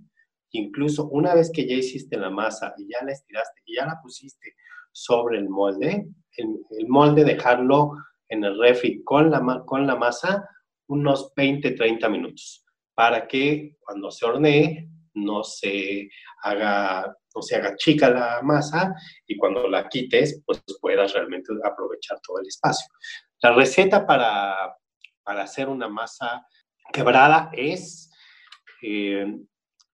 Incluso 0.52 1.08
una 1.08 1.34
vez 1.34 1.50
que 1.52 1.66
ya 1.66 1.74
hiciste 1.74 2.16
la 2.16 2.30
masa 2.30 2.74
y 2.76 2.88
ya 2.88 3.04
la 3.04 3.12
estiraste 3.12 3.60
y 3.64 3.76
ya 3.76 3.86
la 3.86 4.00
pusiste 4.02 4.54
sobre 4.92 5.38
el 5.38 5.48
molde, 5.48 6.06
el, 6.36 6.48
el 6.70 6.88
molde 6.88 7.24
dejarlo 7.24 7.92
en 8.28 8.44
el 8.44 8.58
refri 8.58 9.02
con 9.04 9.30
la, 9.30 9.62
con 9.66 9.86
la 9.86 9.96
masa 9.96 10.48
unos 10.92 11.32
20, 11.34 11.72
30 11.72 12.08
minutos 12.08 12.64
para 12.94 13.26
que 13.26 13.76
cuando 13.80 14.10
se 14.10 14.26
hornee 14.26 14.88
no 15.14 15.42
se 15.42 16.08
haga, 16.42 17.16
no 17.34 17.42
se 17.42 17.56
haga 17.56 17.76
chica 17.76 18.10
la 18.10 18.40
masa 18.42 18.94
y 19.26 19.36
cuando 19.36 19.68
la 19.68 19.88
quites, 19.88 20.42
pues 20.44 20.62
puedas 20.80 21.12
realmente 21.14 21.52
aprovechar 21.64 22.18
todo 22.20 22.38
el 22.40 22.46
espacio. 22.46 22.86
La 23.42 23.52
receta 23.54 24.06
para, 24.06 24.76
para 25.22 25.42
hacer 25.42 25.68
una 25.68 25.88
masa 25.88 26.46
quebrada 26.92 27.50
es 27.52 28.10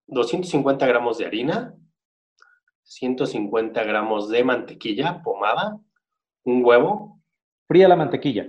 250 0.06 0.84
eh, 0.84 0.88
gramos 0.88 1.18
de 1.18 1.26
harina, 1.26 1.74
150 2.82 3.84
gramos 3.84 4.28
de 4.30 4.44
mantequilla 4.44 5.22
pomada, 5.22 5.78
un 6.44 6.64
huevo. 6.64 7.22
Fría 7.66 7.86
la 7.86 7.96
mantequilla. 7.96 8.46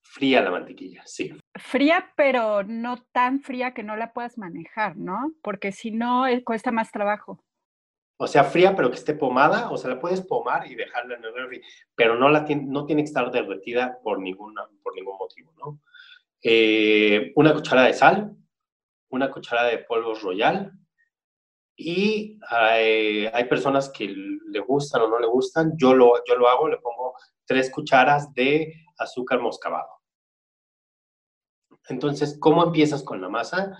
Fría 0.00 0.40
la 0.40 0.50
mantequilla, 0.50 1.02
sí. 1.06 1.39
Fría, 1.54 2.12
pero 2.16 2.62
no 2.62 3.02
tan 3.12 3.40
fría 3.40 3.74
que 3.74 3.82
no 3.82 3.96
la 3.96 4.12
puedas 4.12 4.38
manejar, 4.38 4.96
¿no? 4.96 5.32
Porque 5.42 5.72
si 5.72 5.90
no, 5.90 6.26
eh, 6.26 6.44
cuesta 6.44 6.70
más 6.70 6.92
trabajo. 6.92 7.42
O 8.18 8.26
sea, 8.26 8.44
fría, 8.44 8.76
pero 8.76 8.90
que 8.90 8.96
esté 8.96 9.14
pomada, 9.14 9.70
o 9.70 9.78
sea, 9.78 9.90
la 9.90 10.00
puedes 10.00 10.20
pomar 10.20 10.70
y 10.70 10.74
dejarla 10.74 11.16
en 11.16 11.24
el 11.24 11.34
refri, 11.34 11.62
pero 11.94 12.16
no, 12.16 12.28
la 12.28 12.44
tiene, 12.44 12.64
no 12.66 12.84
tiene 12.84 13.02
que 13.02 13.08
estar 13.08 13.30
derretida 13.30 13.98
por, 14.02 14.18
por 14.18 14.94
ningún 14.94 15.16
motivo, 15.18 15.52
¿no? 15.58 15.80
Eh, 16.42 17.32
una 17.36 17.54
cucharada 17.54 17.86
de 17.86 17.94
sal, 17.94 18.36
una 19.08 19.30
cucharada 19.30 19.68
de 19.68 19.78
polvo 19.78 20.14
royal, 20.14 20.72
y 21.76 22.38
hay, 22.46 23.26
hay, 23.32 23.44
personas 23.44 23.88
que 23.88 24.06
le 24.06 24.60
gustan 24.60 25.00
o 25.00 25.08
no 25.08 25.18
le 25.18 25.26
gustan. 25.26 25.72
Yo 25.78 25.94
lo, 25.94 26.12
yo 26.28 26.36
lo 26.36 26.46
hago, 26.46 26.68
le 26.68 26.76
pongo 26.76 27.14
tres 27.46 27.70
cucharas 27.70 28.34
de 28.34 28.74
azúcar 28.98 29.40
moscabado. 29.40 29.99
Entonces, 31.88 32.36
¿cómo 32.38 32.64
empiezas 32.64 33.02
con 33.02 33.20
la 33.20 33.28
masa? 33.28 33.76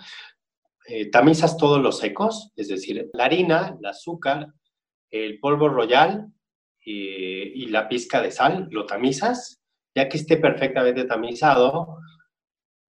Eh, 0.87 1.11
tamizas 1.11 1.57
todos 1.57 1.81
los 1.81 1.99
secos, 1.99 2.53
es 2.57 2.69
decir, 2.69 3.11
la 3.13 3.27
harina, 3.27 3.77
el 3.79 3.87
azúcar, 3.87 4.53
el 5.11 5.39
polvo 5.39 5.69
royal 5.69 6.33
eh, 6.85 7.53
y 7.55 7.67
la 7.67 7.89
pizca 7.89 8.21
de 8.21 8.31
sal, 8.31 8.69
lo 8.71 8.87
tamizas. 8.87 9.63
Ya 9.95 10.09
que 10.09 10.19
esté 10.19 10.37
perfectamente 10.37 11.05
tamizado, 11.05 11.99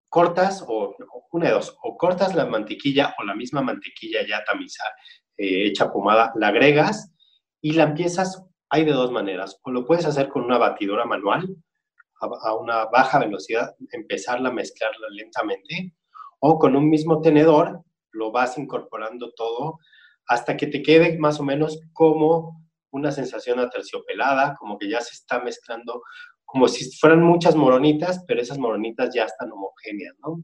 cortas 0.07 0.63
o 0.67 0.95
una 1.31 1.47
de 1.47 1.53
dos, 1.53 1.77
o 1.81 1.97
cortas 1.97 2.35
la 2.35 2.45
mantequilla 2.45 3.15
o 3.17 3.23
la 3.23 3.33
misma 3.33 3.61
mantequilla 3.61 4.25
ya 4.27 4.43
tamizada, 4.43 4.91
eh, 5.37 5.67
hecha 5.67 5.91
pomada, 5.91 6.31
la 6.35 6.49
agregas 6.49 7.13
y 7.61 7.73
la 7.73 7.83
empiezas, 7.83 8.43
hay 8.69 8.85
de 8.85 8.91
dos 8.91 9.11
maneras, 9.11 9.59
o 9.63 9.71
lo 9.71 9.85
puedes 9.85 10.05
hacer 10.05 10.27
con 10.29 10.43
una 10.43 10.57
batidora 10.57 11.05
manual 11.05 11.55
a, 12.21 12.55
una 12.55 12.85
baja 12.85 13.19
velocidad, 13.19 13.75
empezarla 13.91 14.49
a 14.49 14.53
mezclarla 14.53 15.07
lentamente, 15.09 15.93
o 16.39 16.57
con 16.59 16.75
un 16.75 16.89
mismo 16.89 17.21
tenedor 17.21 17.83
lo 18.11 18.31
vas 18.31 18.57
incorporando 18.57 19.31
todo 19.35 19.79
hasta 20.27 20.55
que 20.57 20.67
te 20.67 20.81
quede 20.81 21.17
más 21.17 21.39
o 21.39 21.43
menos 21.43 21.81
como 21.93 22.61
una 22.91 23.11
sensación 23.11 23.59
aterciopelada, 23.59 24.55
como 24.55 24.77
que 24.77 24.89
ya 24.89 25.01
se 25.01 25.13
está 25.13 25.39
mezclando 25.39 26.01
como 26.45 26.67
si 26.67 26.91
fueran 26.97 27.23
muchas 27.23 27.55
moronitas, 27.55 28.23
pero 28.27 28.41
esas 28.41 28.57
moronitas 28.57 29.13
ya 29.15 29.23
están 29.23 29.51
homogéneas, 29.51 30.15
¿no? 30.19 30.43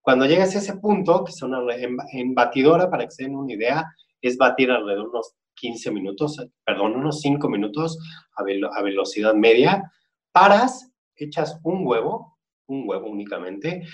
Cuando 0.00 0.26
llegas 0.26 0.54
a 0.54 0.58
ese 0.58 0.76
punto, 0.76 1.24
que 1.24 1.32
son 1.32 1.54
en, 1.70 2.34
batidora, 2.34 2.90
para 2.90 3.04
que 3.04 3.10
se 3.10 3.24
den 3.24 3.36
una 3.36 3.54
idea, 3.54 3.84
es 4.20 4.36
batir 4.36 4.70
alrededor 4.70 5.04
de 5.04 5.10
unos 5.10 5.34
15 5.54 5.90
minutos, 5.90 6.46
perdón, 6.64 6.96
unos 6.96 7.20
5 7.20 7.48
minutos 7.48 7.98
a, 8.36 8.42
a 8.42 8.82
velocidad 8.82 9.34
media, 9.34 9.90
paras, 10.32 10.87
echas 11.24 11.58
un 11.64 11.86
huevo, 11.86 12.38
un 12.66 12.88
huevo 12.88 13.08
únicamente, 13.08 13.86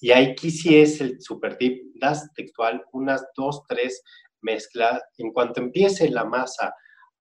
y 0.00 0.10
aquí 0.10 0.50
sí 0.50 0.78
es 0.78 1.00
el 1.00 1.20
super 1.20 1.56
tip, 1.56 1.94
das 1.94 2.32
textual 2.34 2.84
unas 2.92 3.24
2, 3.36 3.62
3 3.68 4.02
mezclas, 4.40 5.02
en 5.18 5.32
cuanto 5.32 5.60
empiece 5.60 6.08
la 6.10 6.24
masa 6.24 6.74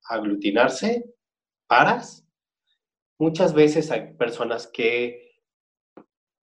a 0.09 0.15
aglutinarse, 0.15 1.05
paras, 1.67 2.25
Muchas 3.21 3.53
veces 3.53 3.91
hay 3.91 4.15
personas 4.15 4.65
que 4.65 5.29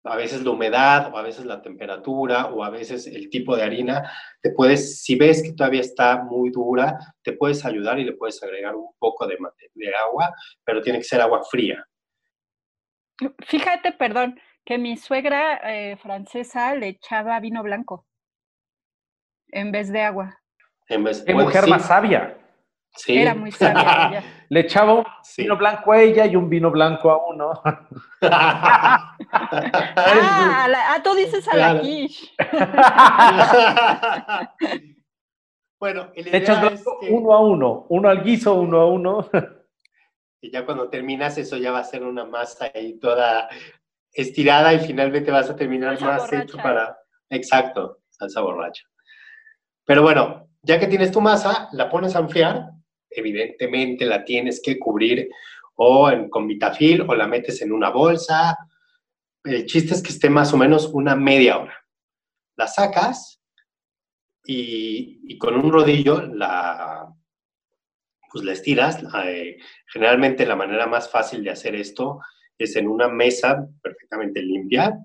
a 0.02 0.16
veces 0.16 0.42
la 0.42 0.50
humedad 0.50 1.14
o 1.14 1.16
a 1.16 1.22
veces 1.22 1.44
la 1.44 1.62
temperatura 1.62 2.46
o 2.46 2.64
a 2.64 2.70
veces 2.70 3.06
el 3.06 3.30
tipo 3.30 3.54
de 3.54 3.62
harina, 3.62 4.10
te 4.42 4.50
puedes, 4.50 5.00
si 5.04 5.14
ves 5.14 5.40
que 5.40 5.52
todavía 5.52 5.82
está 5.82 6.24
muy 6.24 6.50
dura, 6.50 6.98
te 7.22 7.34
puedes 7.34 7.64
ayudar 7.64 8.00
y 8.00 8.04
le 8.04 8.14
puedes 8.14 8.42
agregar 8.42 8.74
un 8.74 8.88
poco 8.98 9.24
de, 9.28 9.36
de 9.72 9.94
agua, 9.94 10.34
pero 10.64 10.82
tiene 10.82 10.98
que 10.98 11.04
ser 11.04 11.20
agua 11.20 11.44
fría. 11.48 11.86
Fíjate, 13.46 13.92
perdón, 13.92 14.40
que 14.64 14.78
mi 14.78 14.96
suegra 14.96 15.60
eh, 15.64 15.96
francesa 15.96 16.74
le 16.74 16.88
echaba 16.88 17.38
vino 17.40 17.62
blanco 17.62 18.06
en 19.48 19.72
vez 19.72 19.92
de 19.92 20.02
agua. 20.02 20.40
En 20.88 21.04
vez, 21.04 21.22
Qué 21.22 21.34
mujer 21.34 21.68
más 21.68 21.86
sabia. 21.86 22.38
Era 23.08 23.34
muy 23.34 23.50
sabia 23.50 24.22
Le 24.48 24.60
echaba 24.60 24.94
un 24.94 25.04
vino 25.36 25.56
blanco 25.56 25.90
a 25.92 26.00
ella 26.00 26.26
y 26.26 26.36
un 26.36 26.48
vino 26.48 26.70
blanco 26.70 27.10
a 27.10 27.26
uno. 27.26 27.60
ah, 28.22 29.16
a 30.94 31.02
tú 31.02 31.12
dices 31.14 31.48
a 31.48 31.56
la 31.56 31.80
quiche. 31.80 32.30
bueno, 35.80 36.10
Le 36.14 36.36
echas 36.36 36.84
uno 37.10 37.32
a 37.32 37.40
uno, 37.40 37.86
uno 37.88 38.08
al 38.08 38.22
guiso, 38.22 38.54
uno 38.54 38.80
a 38.80 38.86
uno. 38.86 39.28
Y 40.44 40.50
ya 40.50 40.66
cuando 40.66 40.90
terminas 40.90 41.38
eso 41.38 41.56
ya 41.56 41.72
va 41.72 41.78
a 41.78 41.84
ser 41.84 42.02
una 42.04 42.24
masa 42.24 42.70
ahí 42.74 42.98
toda 42.98 43.48
estirada 44.12 44.74
y 44.74 44.78
finalmente 44.78 45.30
vas 45.30 45.48
a 45.48 45.56
terminar 45.56 46.00
más 46.00 46.32
hecho 46.32 46.58
para... 46.58 46.96
Exacto, 47.30 48.02
salsa 48.10 48.42
borracha. 48.42 48.84
Pero 49.84 50.02
bueno, 50.02 50.50
ya 50.62 50.78
que 50.78 50.86
tienes 50.86 51.10
tu 51.10 51.20
masa, 51.20 51.68
la 51.72 51.88
pones 51.88 52.14
a 52.14 52.20
enfriar 52.20 52.74
evidentemente 53.14 54.04
la 54.04 54.24
tienes 54.24 54.60
que 54.62 54.78
cubrir 54.78 55.28
o 55.76 56.10
con 56.30 56.46
vitafil 56.46 57.02
o 57.02 57.14
la 57.14 57.26
metes 57.26 57.62
en 57.62 57.72
una 57.72 57.90
bolsa. 57.90 58.56
El 59.42 59.66
chiste 59.66 59.94
es 59.94 60.02
que 60.02 60.10
esté 60.10 60.28
más 60.30 60.52
o 60.52 60.56
menos 60.56 60.90
una 60.92 61.16
media 61.16 61.58
hora. 61.58 61.84
La 62.56 62.66
sacas 62.66 63.40
y, 64.44 65.36
con 65.38 65.56
un 65.56 65.72
rodillo 65.72 66.22
la, 66.22 67.12
pues 68.34 68.44
la 68.44 68.52
estiras. 68.52 69.02
Eh, 69.24 69.56
generalmente 69.86 70.44
la 70.44 70.56
manera 70.56 70.86
más 70.86 71.08
fácil 71.08 71.42
de 71.42 71.50
hacer 71.50 71.74
esto 71.74 72.18
es 72.58 72.76
en 72.76 72.88
una 72.88 73.08
mesa 73.08 73.66
perfectamente 73.80 74.42
limpia. 74.42 74.98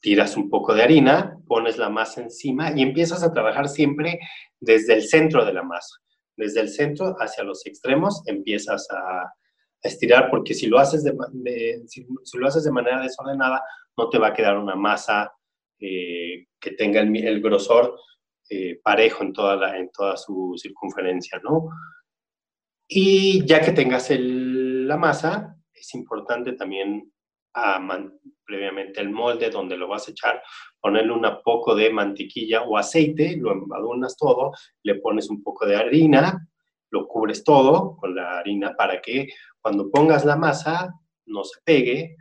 Tiras 0.00 0.36
un 0.36 0.48
poco 0.48 0.74
de 0.74 0.82
harina, 0.82 1.36
pones 1.46 1.78
la 1.78 1.88
masa 1.88 2.20
encima 2.20 2.72
y 2.76 2.82
empiezas 2.82 3.24
a 3.24 3.32
trabajar 3.32 3.68
siempre 3.68 4.20
desde 4.60 4.94
el 4.94 5.02
centro 5.08 5.44
de 5.44 5.54
la 5.54 5.62
masa 5.62 5.96
desde 6.38 6.60
el 6.60 6.70
centro 6.70 7.16
hacia 7.18 7.44
los 7.44 7.66
extremos 7.66 8.22
empiezas 8.26 8.88
a, 8.90 9.34
estirar, 9.80 10.28
porque 10.28 10.54
si 10.54 10.66
lo, 10.66 10.80
haces 10.80 11.04
de, 11.04 11.82
si, 11.86 12.04
lo 12.34 12.48
haces 12.48 12.64
de 12.64 12.72
manera 12.72 13.00
desordenada, 13.00 13.62
no 13.96 14.08
te 14.08 14.18
va 14.18 14.28
a 14.28 14.34
quedar 14.34 14.58
una 14.58 14.74
masa 14.74 15.32
eh, 15.78 16.48
que 16.58 16.72
tenga 16.72 17.00
el, 17.00 17.40
grosor 17.40 17.96
eh, 18.50 18.80
parejo 18.82 19.22
en 19.22 19.32
toda, 19.32 19.54
la, 19.54 19.78
en 19.78 19.88
toda 19.92 20.16
su 20.16 20.56
circunferencia, 20.60 21.40
¿no? 21.44 21.68
Y 22.88 23.44
ya 23.44 23.60
que 23.60 23.72
tengas 23.72 24.08
la 24.10 24.96
masa, 24.96 25.56
es 25.74 25.94
importante 25.94 26.54
también 26.54 27.12
a 27.52 27.78
previamente 28.44 29.00
el 29.00 29.10
molde 29.10 29.50
donde 29.50 29.76
lo 29.76 29.88
vas 29.88 30.08
a 30.08 30.12
echar, 30.12 30.42
ponerle 30.80 31.12
un 31.12 31.26
poco 31.44 31.74
de 31.74 31.90
mantequilla 31.90 32.62
o 32.62 32.78
aceite, 32.78 33.36
lo 33.36 33.52
embadurnas 33.52 34.16
todo, 34.16 34.52
le 34.82 34.94
pones 34.94 35.28
un 35.28 35.42
poco 35.42 35.66
de 35.66 35.76
harina, 35.76 36.48
lo 36.90 37.06
cubres 37.06 37.44
todo 37.44 37.96
con 37.96 38.14
la 38.14 38.38
harina 38.38 38.74
para 38.74 39.02
que 39.02 39.28
cuando 39.60 39.90
pongas 39.90 40.24
la 40.24 40.36
masa 40.36 40.94
no 41.26 41.44
se 41.44 41.60
pegue. 41.62 42.16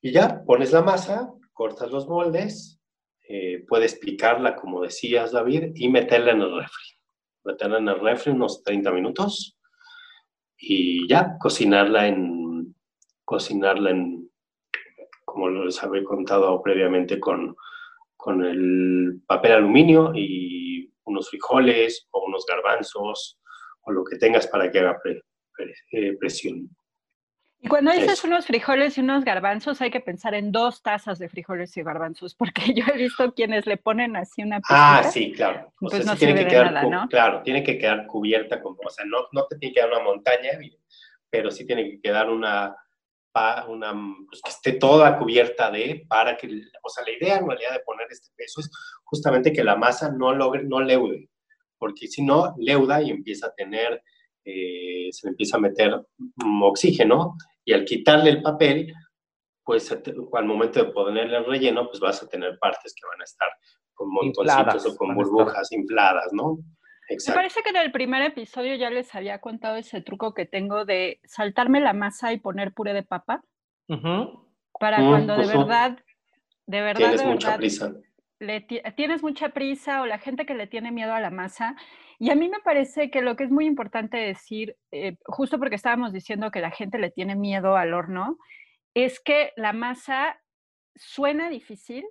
Y 0.00 0.12
ya, 0.12 0.44
pones 0.44 0.70
la 0.70 0.82
masa, 0.82 1.32
cortas 1.52 1.90
los 1.90 2.06
moldes, 2.06 2.80
eh, 3.28 3.64
puedes 3.66 3.96
picarla 3.96 4.54
como 4.54 4.82
decías 4.82 5.32
David 5.32 5.72
y 5.74 5.88
meterla 5.88 6.32
en 6.32 6.42
el 6.42 6.56
refri. 6.56 6.93
Meterla 7.44 7.78
en 7.78 7.88
el 7.88 8.00
refri 8.00 8.32
unos 8.32 8.62
30 8.62 8.90
minutos 8.92 9.58
y 10.56 11.06
ya, 11.08 11.36
cocinarla 11.38 12.06
en, 12.08 12.74
cocinarla 13.24 13.90
en 13.90 14.30
como 15.24 15.48
les 15.48 15.82
había 15.82 16.04
contado 16.04 16.62
previamente, 16.62 17.18
con, 17.18 17.56
con 18.16 18.44
el 18.44 19.20
papel 19.26 19.52
aluminio 19.52 20.12
y 20.14 20.92
unos 21.04 21.28
frijoles 21.28 22.06
o 22.12 22.24
unos 22.26 22.46
garbanzos 22.46 23.40
o 23.82 23.92
lo 23.92 24.04
que 24.04 24.16
tengas 24.16 24.46
para 24.46 24.70
que 24.70 24.78
haga 24.78 25.00
eh, 25.90 26.16
presión. 26.18 26.70
Y 27.64 27.68
cuando 27.68 27.92
dices 27.92 28.22
unos 28.24 28.44
frijoles 28.44 28.98
y 28.98 29.00
unos 29.00 29.24
garbanzos, 29.24 29.80
hay 29.80 29.90
que 29.90 30.00
pensar 30.00 30.34
en 30.34 30.52
dos 30.52 30.82
tazas 30.82 31.18
de 31.18 31.30
frijoles 31.30 31.74
y 31.78 31.82
garbanzos, 31.82 32.34
porque 32.34 32.60
yo 32.74 32.84
he 32.92 32.98
visto 32.98 33.32
quienes 33.32 33.64
le 33.64 33.78
ponen 33.78 34.16
así 34.16 34.42
una 34.42 34.60
Ah, 34.68 35.02
sí, 35.02 35.32
claro. 35.32 35.72
pues 35.80 36.04
no 36.04 36.14
tiene 36.14 36.34
que 36.34 36.46
quedar, 36.46 36.70
nada, 36.70 36.86
¿no? 36.86 37.08
Claro, 37.08 37.40
tiene 37.42 37.64
que 37.64 37.78
quedar 37.78 38.06
cubierta, 38.06 38.60
con, 38.60 38.74
o 38.74 38.90
sea, 38.90 39.06
no, 39.06 39.28
no 39.32 39.46
te 39.46 39.56
tiene 39.56 39.72
que 39.72 39.80
quedar 39.80 39.94
una 39.94 40.04
montaña, 40.04 40.50
pero 41.30 41.50
sí 41.50 41.66
tiene 41.66 41.88
que 41.88 42.00
quedar 42.02 42.28
una, 42.28 42.76
una, 43.66 43.94
pues, 44.28 44.42
que 44.42 44.50
esté 44.50 44.72
toda 44.72 45.18
cubierta 45.18 45.70
de, 45.70 46.04
para 46.06 46.36
que, 46.36 46.46
o 46.82 46.88
sea, 46.90 47.02
la 47.02 47.12
idea 47.12 47.38
en 47.38 47.48
realidad 47.48 47.72
de 47.72 47.80
poner 47.80 48.08
este 48.10 48.28
peso 48.36 48.60
es 48.60 48.70
justamente 49.04 49.54
que 49.54 49.64
la 49.64 49.76
masa 49.76 50.12
no 50.12 50.34
logre, 50.34 50.64
no 50.64 50.80
leude, 50.82 51.30
porque 51.78 52.08
si 52.08 52.22
no, 52.22 52.54
leuda 52.58 53.00
y 53.00 53.08
empieza 53.08 53.46
a 53.46 53.54
tener, 53.54 54.02
eh, 54.44 55.08
se 55.12 55.28
empieza 55.28 55.56
a 55.56 55.60
meter 55.60 55.98
oxígeno, 56.62 57.38
y 57.64 57.72
al 57.72 57.84
quitarle 57.84 58.30
el 58.30 58.42
papel, 58.42 58.92
pues 59.64 59.90
al 59.90 60.44
momento 60.44 60.84
de 60.84 60.92
ponerle 60.92 61.38
el 61.38 61.46
relleno, 61.46 61.86
pues 61.88 62.00
vas 62.00 62.22
a 62.22 62.28
tener 62.28 62.58
partes 62.58 62.94
que 62.94 63.06
van 63.08 63.20
a 63.20 63.24
estar 63.24 63.48
con 63.94 64.10
montoncitos 64.10 64.86
o 64.86 64.96
con 64.96 65.14
burbujas 65.14 65.70
infladas, 65.72 66.28
¿no? 66.32 66.58
Me 67.08 67.34
parece 67.34 67.62
que 67.62 67.70
en 67.70 67.76
el 67.76 67.92
primer 67.92 68.22
episodio 68.22 68.74
ya 68.76 68.90
les 68.90 69.14
había 69.14 69.38
contado 69.40 69.76
ese 69.76 70.00
truco 70.00 70.32
que 70.34 70.46
tengo 70.46 70.84
de 70.84 71.20
saltarme 71.24 71.80
la 71.80 71.92
masa 71.92 72.32
y 72.32 72.38
poner 72.40 72.72
puré 72.72 72.92
de 72.94 73.02
papa. 73.02 73.42
para 74.80 75.00
Mm, 75.02 75.08
cuando 75.08 75.36
de 75.36 75.46
ujú. 75.46 75.58
verdad, 75.58 75.98
de 76.66 76.80
verdad, 76.80 76.98
Tienes 76.98 77.20
de 77.22 77.26
mucha 77.26 77.48
verdad, 77.48 77.58
prisa. 77.58 77.94
le 78.40 78.60
ti- 78.62 78.80
tienes 78.96 79.22
mucha 79.22 79.50
prisa 79.50 80.02
o 80.02 80.06
la 80.06 80.18
gente 80.18 80.46
que 80.46 80.54
le 80.54 80.66
tiene 80.66 80.90
miedo 80.90 81.12
a 81.14 81.20
la 81.20 81.30
masa. 81.30 81.76
Y 82.24 82.30
a 82.30 82.36
mí 82.36 82.48
me 82.48 82.60
parece 82.60 83.10
que 83.10 83.20
lo 83.20 83.36
que 83.36 83.44
es 83.44 83.50
muy 83.50 83.66
importante 83.66 84.16
decir, 84.16 84.78
eh, 84.92 85.18
justo 85.26 85.58
porque 85.58 85.74
estábamos 85.74 86.10
diciendo 86.10 86.50
que 86.50 86.62
la 86.62 86.70
gente 86.70 86.98
le 86.98 87.10
tiene 87.10 87.36
miedo 87.36 87.76
al 87.76 87.92
horno, 87.92 88.38
es 88.94 89.20
que 89.20 89.52
la 89.56 89.74
masa 89.74 90.40
suena 90.94 91.50
difícil 91.50 92.02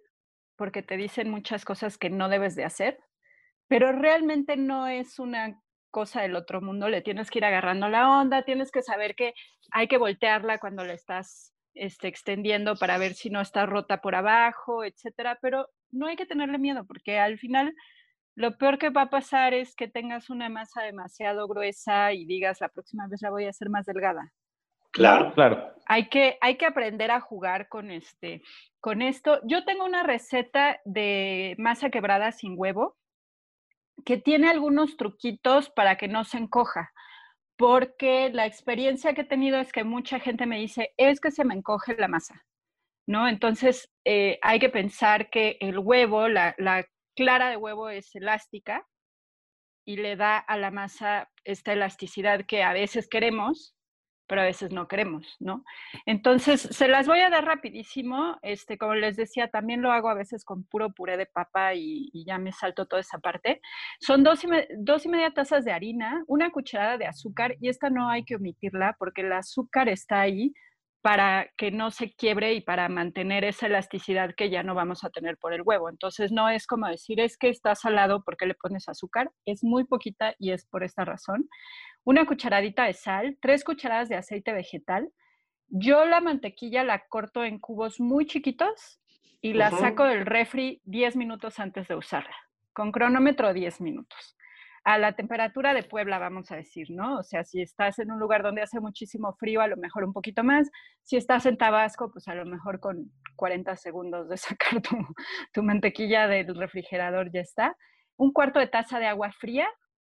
porque 0.55 0.83
te 0.83 0.97
dicen 0.97 1.31
muchas 1.31 1.65
cosas 1.65 1.97
que 1.97 2.11
no 2.11 2.29
debes 2.29 2.55
de 2.55 2.63
hacer, 2.63 2.99
pero 3.67 3.91
realmente 3.91 4.55
no 4.55 4.85
es 4.85 5.17
una 5.17 5.59
cosa 5.89 6.21
del 6.21 6.35
otro 6.35 6.61
mundo, 6.61 6.89
le 6.89 7.01
tienes 7.01 7.31
que 7.31 7.39
ir 7.39 7.45
agarrando 7.45 7.89
la 7.89 8.07
onda, 8.19 8.43
tienes 8.43 8.69
que 8.69 8.83
saber 8.83 9.15
que 9.15 9.33
hay 9.71 9.87
que 9.87 9.97
voltearla 9.97 10.59
cuando 10.59 10.85
la 10.85 10.93
estás 10.93 11.55
este, 11.73 12.07
extendiendo 12.07 12.75
para 12.75 12.99
ver 12.99 13.15
si 13.15 13.31
no 13.31 13.41
está 13.41 13.65
rota 13.65 13.99
por 13.99 14.13
abajo, 14.13 14.83
etcétera, 14.83 15.39
pero 15.41 15.69
no 15.89 16.05
hay 16.05 16.17
que 16.17 16.27
tenerle 16.27 16.59
miedo 16.59 16.85
porque 16.85 17.17
al 17.17 17.39
final 17.39 17.73
lo 18.35 18.57
peor 18.57 18.77
que 18.77 18.89
va 18.89 19.03
a 19.03 19.09
pasar 19.09 19.53
es 19.53 19.75
que 19.75 19.87
tengas 19.87 20.29
una 20.29 20.49
masa 20.49 20.81
demasiado 20.81 21.47
gruesa 21.47 22.13
y 22.13 22.25
digas 22.25 22.61
la 22.61 22.69
próxima 22.69 23.07
vez 23.07 23.21
la 23.21 23.29
voy 23.29 23.45
a 23.45 23.49
hacer 23.49 23.69
más 23.69 23.85
delgada. 23.85 24.33
Claro. 24.91 25.33
Claro. 25.33 25.73
Hay 25.87 26.07
que, 26.07 26.37
hay 26.39 26.55
que 26.57 26.65
aprender 26.65 27.11
a 27.11 27.19
jugar 27.19 27.67
con, 27.67 27.91
este, 27.91 28.41
con 28.79 29.01
esto. 29.01 29.39
Yo 29.43 29.65
tengo 29.65 29.85
una 29.85 30.03
receta 30.03 30.79
de 30.85 31.55
masa 31.57 31.89
quebrada 31.89 32.31
sin 32.31 32.53
huevo 32.55 32.95
que 34.05 34.17
tiene 34.17 34.49
algunos 34.49 34.97
truquitos 34.97 35.69
para 35.69 35.97
que 35.97 36.07
no 36.07 36.23
se 36.23 36.37
encoja, 36.37 36.91
porque 37.57 38.29
la 38.33 38.45
experiencia 38.45 39.13
que 39.13 39.21
he 39.21 39.25
tenido 39.25 39.59
es 39.59 39.71
que 39.71 39.83
mucha 39.83 40.19
gente 40.19 40.45
me 40.45 40.59
dice, 40.59 40.93
es 40.97 41.19
que 41.19 41.31
se 41.31 41.45
me 41.45 41.53
encoge 41.53 41.95
la 41.97 42.07
masa, 42.07 42.43
¿no? 43.07 43.27
Entonces 43.27 43.91
eh, 44.05 44.39
hay 44.41 44.59
que 44.59 44.69
pensar 44.69 45.29
que 45.29 45.57
el 45.59 45.79
huevo, 45.79 46.27
la, 46.27 46.55
la 46.57 46.85
clara 47.15 47.49
de 47.49 47.57
huevo 47.57 47.89
es 47.89 48.13
elástica 48.15 48.87
y 49.85 49.97
le 49.97 50.15
da 50.15 50.37
a 50.37 50.57
la 50.57 50.71
masa 50.71 51.29
esta 51.43 51.73
elasticidad 51.73 52.45
que 52.45 52.63
a 52.63 52.73
veces 52.73 53.07
queremos, 53.07 53.75
pero 54.27 54.41
a 54.41 54.45
veces 54.45 54.71
no 54.71 54.87
queremos, 54.87 55.35
¿no? 55.39 55.63
Entonces, 56.05 56.61
se 56.61 56.87
las 56.87 57.07
voy 57.07 57.19
a 57.19 57.29
dar 57.29 57.43
rapidísimo. 57.43 58.37
Este, 58.41 58.77
como 58.77 58.95
les 58.95 59.17
decía, 59.17 59.49
también 59.49 59.81
lo 59.81 59.91
hago 59.91 60.09
a 60.09 60.13
veces 60.13 60.45
con 60.45 60.63
puro 60.63 60.93
puré 60.93 61.17
de 61.17 61.25
papa 61.25 61.73
y, 61.75 62.09
ya 62.25 62.37
me 62.37 62.53
salto 62.53 62.85
toda 62.85 63.01
esa 63.01 63.19
parte. 63.19 63.61
Son 63.99 64.23
dos 64.23 64.43
y, 64.45 64.47
dos 64.77 65.05
y 65.05 65.09
media 65.09 65.33
tazas 65.33 65.65
de 65.65 65.73
harina, 65.73 66.23
una 66.27 66.51
cucharada 66.51 66.97
de 66.97 67.05
azúcar, 67.05 67.57
y 67.59 67.67
esta 67.67 67.89
no 67.89 68.09
hay 68.09 68.23
que 68.23 68.37
omitirla 68.37 68.95
porque 68.97 69.21
el 69.21 69.33
azúcar 69.33 69.89
está 69.89 70.21
ahí 70.21 70.53
para 71.03 71.51
que 71.57 71.69
no 71.69 71.91
se 71.91 72.13
quiebre 72.13 72.53
y 72.53 72.61
para 72.61 72.87
mantener 72.87 73.43
esa 73.43 73.65
elasticidad 73.65 74.33
que 74.37 74.49
ya 74.49 74.63
no 74.63 74.73
vamos 74.73 75.03
a 75.03 75.09
tener 75.09 75.37
por 75.37 75.53
el 75.53 75.61
huevo. 75.61 75.89
Entonces, 75.89 76.31
no 76.31 76.47
es 76.47 76.65
como 76.65 76.87
decir, 76.87 77.19
es 77.19 77.37
que 77.37 77.49
está 77.49 77.75
salado 77.75 78.23
porque 78.23 78.45
le 78.45 78.55
pones 78.55 78.87
azúcar, 78.87 79.29
es 79.45 79.65
muy 79.65 79.83
poquita 79.83 80.33
y 80.39 80.51
es 80.51 80.65
por 80.65 80.81
esta 80.81 81.03
razón 81.03 81.49
una 82.05 82.25
cucharadita 82.25 82.85
de 82.85 82.93
sal, 82.93 83.37
tres 83.41 83.65
cucharadas 83.65 84.07
de 84.07 84.15
aceite 84.15 84.53
vegetal. 84.53 85.11
Yo 85.67 86.05
la 86.05 86.21
mantequilla 86.21 86.85
la 86.85 87.03
corto 87.09 87.43
en 87.43 87.59
cubos 87.59 87.99
muy 87.99 88.25
chiquitos 88.25 89.01
y 89.41 89.51
la 89.55 89.71
saco 89.71 90.05
del 90.05 90.25
refri 90.25 90.81
10 90.85 91.17
minutos 91.17 91.59
antes 91.59 91.89
de 91.89 91.95
usarla, 91.95 92.35
con 92.71 92.93
cronómetro 92.93 93.51
10 93.51 93.81
minutos. 93.81 94.37
A 94.85 94.97
la 94.97 95.13
temperatura 95.13 95.73
de 95.73 95.83
Puebla, 95.83 96.19
vamos 96.19 96.51
a 96.51 96.57
decir, 96.57 96.87
¿no? 96.89 97.19
O 97.19 97.23
sea, 97.23 97.43
si 97.45 97.61
estás 97.61 97.99
en 97.99 98.11
un 98.11 98.19
lugar 98.19 98.43
donde 98.43 98.61
hace 98.61 98.81
muchísimo 98.81 99.33
frío, 99.33 99.61
a 99.61 99.67
lo 99.67 99.77
mejor 99.77 100.03
un 100.03 100.11
poquito 100.11 100.43
más. 100.43 100.69
Si 101.03 101.15
estás 101.15 101.45
en 101.45 101.57
Tabasco, 101.57 102.11
pues 102.11 102.27
a 102.27 102.35
lo 102.35 102.45
mejor 102.45 102.81
con 102.81 103.11
40 103.37 103.77
segundos 103.77 104.27
de 104.27 104.37
sacar 104.37 104.81
tu, 104.81 104.97
tu 105.53 105.63
mantequilla 105.63 106.27
del 106.27 106.55
refrigerador 106.55 107.31
ya 107.31 107.41
está. 107.41 107.77
Un 108.17 108.33
cuarto 108.33 108.59
de 108.59 108.67
taza 108.67 108.99
de 108.99 109.07
agua 109.07 109.31
fría, 109.31 109.67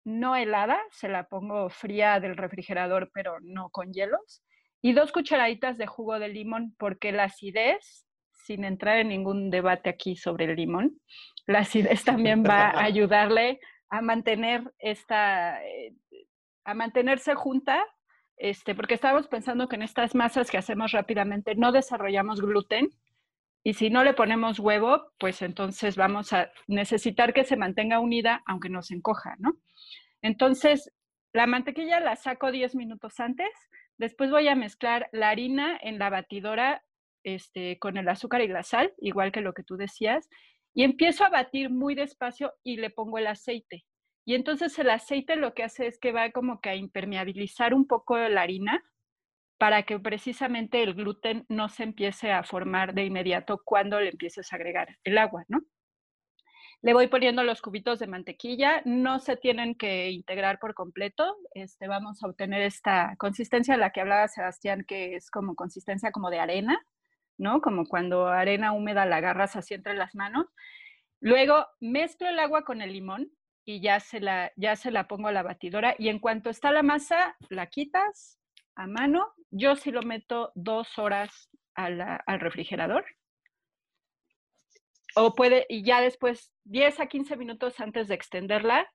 no 0.03 0.35
helada, 0.35 0.79
se 0.91 1.09
la 1.09 1.27
pongo 1.27 1.69
fría 1.69 2.19
del 2.19 2.37
refrigerador, 2.37 3.09
pero 3.13 3.37
no 3.41 3.69
con 3.69 3.91
hielos. 3.91 4.43
Y 4.81 4.93
dos 4.93 5.11
cucharaditas 5.11 5.77
de 5.77 5.87
jugo 5.87 6.19
de 6.19 6.29
limón, 6.29 6.75
porque 6.77 7.11
la 7.11 7.25
acidez, 7.25 8.05
sin 8.31 8.63
entrar 8.63 8.97
en 8.97 9.09
ningún 9.09 9.49
debate 9.49 9.89
aquí 9.89 10.15
sobre 10.15 10.45
el 10.45 10.55
limón, 10.55 10.99
la 11.45 11.59
acidez 11.59 12.03
también 12.05 12.43
va 12.43 12.69
a 12.69 12.83
ayudarle 12.83 13.59
a 13.89 14.01
mantener 14.01 14.73
esta, 14.79 15.63
eh, 15.65 15.93
a 16.65 16.73
mantenerse 16.73 17.35
junta, 17.35 17.85
este, 18.35 18.75
porque 18.75 18.93
estábamos 18.93 19.27
pensando 19.27 19.67
que 19.67 19.75
en 19.75 19.81
estas 19.81 20.13
masas 20.13 20.51
que 20.51 20.57
hacemos 20.57 20.91
rápidamente 20.91 21.55
no 21.55 21.71
desarrollamos 21.71 22.41
gluten, 22.41 22.89
y 23.63 23.73
si 23.73 23.89
no 23.89 24.03
le 24.03 24.13
ponemos 24.13 24.59
huevo, 24.59 25.11
pues 25.19 25.41
entonces 25.41 25.97
vamos 25.97 26.31
a 26.31 26.49
necesitar 26.67 27.33
que 27.33 27.43
se 27.43 27.57
mantenga 27.57 27.99
unida, 27.99 28.41
aunque 28.45 28.69
no 28.69 28.81
se 28.81 28.95
encoja, 28.95 29.35
¿no? 29.39 29.57
Entonces, 30.21 30.91
la 31.33 31.47
mantequilla 31.47 31.99
la 31.99 32.15
saco 32.15 32.51
10 32.51 32.75
minutos 32.75 33.19
antes, 33.19 33.49
después 33.97 34.31
voy 34.31 34.47
a 34.47 34.55
mezclar 34.55 35.09
la 35.11 35.29
harina 35.29 35.77
en 35.81 35.99
la 35.99 36.09
batidora 36.09 36.83
este, 37.23 37.77
con 37.79 37.97
el 37.97 38.07
azúcar 38.07 38.41
y 38.41 38.47
la 38.47 38.63
sal, 38.63 38.93
igual 38.99 39.31
que 39.33 39.41
lo 39.41 39.53
que 39.53 39.63
tú 39.63 39.75
decías, 39.75 40.29
y 40.77 40.83
empiezo 40.83 41.25
a 41.25 41.29
batir 41.29 41.71
muy 41.71 41.95
despacio 41.95 42.53
y 42.63 42.77
le 42.77 42.91
pongo 42.91 43.17
el 43.17 43.25
aceite. 43.25 43.83
Y 44.27 44.35
entonces 44.35 44.77
el 44.77 44.91
aceite 44.91 45.35
lo 45.35 45.55
que 45.55 45.63
hace 45.63 45.87
es 45.87 45.97
que 45.97 46.11
va 46.11 46.29
como 46.29 46.61
que 46.61 46.69
a 46.69 46.75
impermeabilizar 46.75 47.73
un 47.73 47.87
poco 47.87 48.15
la 48.15 48.43
harina 48.43 48.83
para 49.57 49.81
que 49.83 49.99
precisamente 49.99 50.83
el 50.83 50.93
gluten 50.93 51.47
no 51.49 51.67
se 51.67 51.81
empiece 51.81 52.31
a 52.31 52.43
formar 52.43 52.93
de 52.93 53.05
inmediato 53.05 53.59
cuando 53.65 53.99
le 53.99 54.09
empieces 54.09 54.53
a 54.53 54.57
agregar 54.57 54.99
el 55.03 55.17
agua, 55.17 55.45
¿no? 55.47 55.63
Le 56.83 56.93
voy 56.93 57.07
poniendo 57.07 57.41
los 57.41 57.59
cubitos 57.63 57.97
de 57.97 58.05
mantequilla, 58.05 58.83
no 58.85 59.17
se 59.17 59.35
tienen 59.35 59.73
que 59.73 60.11
integrar 60.11 60.59
por 60.59 60.75
completo, 60.75 61.37
este, 61.55 61.87
vamos 61.87 62.21
a 62.21 62.27
obtener 62.27 62.61
esta 62.61 63.15
consistencia 63.17 63.77
la 63.77 63.89
que 63.89 64.01
hablaba 64.01 64.27
Sebastián, 64.27 64.85
que 64.87 65.15
es 65.15 65.31
como 65.31 65.55
consistencia 65.55 66.11
como 66.11 66.29
de 66.29 66.37
arena, 66.37 66.79
¿no? 67.37 67.61
Como 67.61 67.85
cuando 67.85 68.27
arena 68.27 68.73
húmeda 68.73 69.05
la 69.05 69.17
agarras 69.17 69.55
así 69.55 69.73
entre 69.73 69.95
las 69.95 70.15
manos. 70.15 70.47
Luego 71.19 71.65
mezclo 71.79 72.29
el 72.29 72.39
agua 72.39 72.63
con 72.63 72.81
el 72.81 72.93
limón 72.93 73.31
y 73.65 73.81
ya 73.81 73.99
se 73.99 74.19
la, 74.19 74.51
ya 74.55 74.75
se 74.75 74.91
la 74.91 75.07
pongo 75.07 75.27
a 75.27 75.31
la 75.31 75.43
batidora 75.43 75.95
y 75.97 76.09
en 76.09 76.19
cuanto 76.19 76.49
está 76.49 76.71
la 76.71 76.83
masa, 76.83 77.35
la 77.49 77.67
quitas 77.67 78.39
a 78.75 78.87
mano. 78.87 79.33
Yo 79.49 79.75
sí 79.75 79.91
lo 79.91 80.03
meto 80.03 80.51
dos 80.55 80.97
horas 80.99 81.49
al 81.75 82.39
refrigerador. 82.39 83.05
O 85.15 85.33
puede, 85.33 85.65
y 85.69 85.83
ya 85.83 86.01
después, 86.01 86.53
10 86.65 86.99
a 86.99 87.07
15 87.07 87.37
minutos 87.37 87.79
antes 87.79 88.07
de 88.07 88.15
extenderla, 88.15 88.87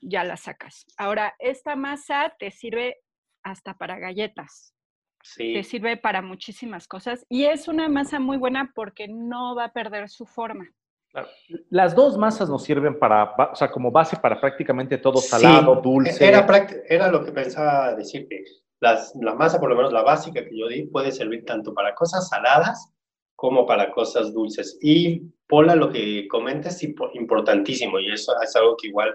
ya 0.00 0.24
la 0.24 0.36
sacas. 0.36 0.86
Ahora, 0.96 1.34
esta 1.38 1.76
masa 1.76 2.34
te 2.38 2.50
sirve 2.50 2.98
hasta 3.42 3.74
para 3.74 3.98
galletas, 3.98 4.74
Sí. 5.22 5.52
te 5.54 5.62
sirve 5.62 5.96
para 5.96 6.22
muchísimas 6.22 6.88
cosas 6.88 7.26
y 7.28 7.44
es 7.44 7.68
una 7.68 7.88
masa 7.88 8.18
muy 8.18 8.36
buena 8.38 8.72
porque 8.74 9.06
no 9.08 9.54
va 9.54 9.64
a 9.66 9.72
perder 9.72 10.08
su 10.08 10.24
forma. 10.26 10.66
Claro. 11.12 11.28
Las 11.70 11.94
dos 11.94 12.16
masas 12.16 12.48
nos 12.48 12.62
sirven 12.62 12.98
para, 12.98 13.34
o 13.52 13.54
sea, 13.54 13.70
como 13.70 13.90
base 13.90 14.16
para 14.16 14.40
prácticamente 14.40 14.96
todo 14.98 15.18
Sí, 15.18 15.28
salado, 15.28 15.76
dulce. 15.82 16.24
Era, 16.26 16.46
era 16.88 17.10
lo 17.10 17.24
que 17.24 17.32
pensaba 17.32 17.94
decirte. 17.94 18.44
Las, 18.80 19.12
la 19.20 19.34
masa, 19.34 19.58
por 19.60 19.68
lo 19.68 19.76
menos 19.76 19.92
la 19.92 20.02
básica 20.02 20.42
que 20.44 20.56
yo 20.56 20.68
di, 20.68 20.86
puede 20.86 21.12
servir 21.12 21.44
tanto 21.44 21.74
para 21.74 21.94
cosas 21.94 22.28
saladas 22.28 22.92
como 23.36 23.66
para 23.66 23.90
cosas 23.92 24.32
dulces. 24.32 24.78
Y 24.80 25.22
Pola, 25.48 25.74
lo 25.74 25.90
que 25.90 26.28
comentas 26.28 26.76
es 26.76 26.88
impo- 26.94 27.10
importantísimo 27.14 27.98
y 27.98 28.12
eso 28.12 28.32
es 28.40 28.54
algo 28.54 28.76
que 28.76 28.86
igual 28.88 29.12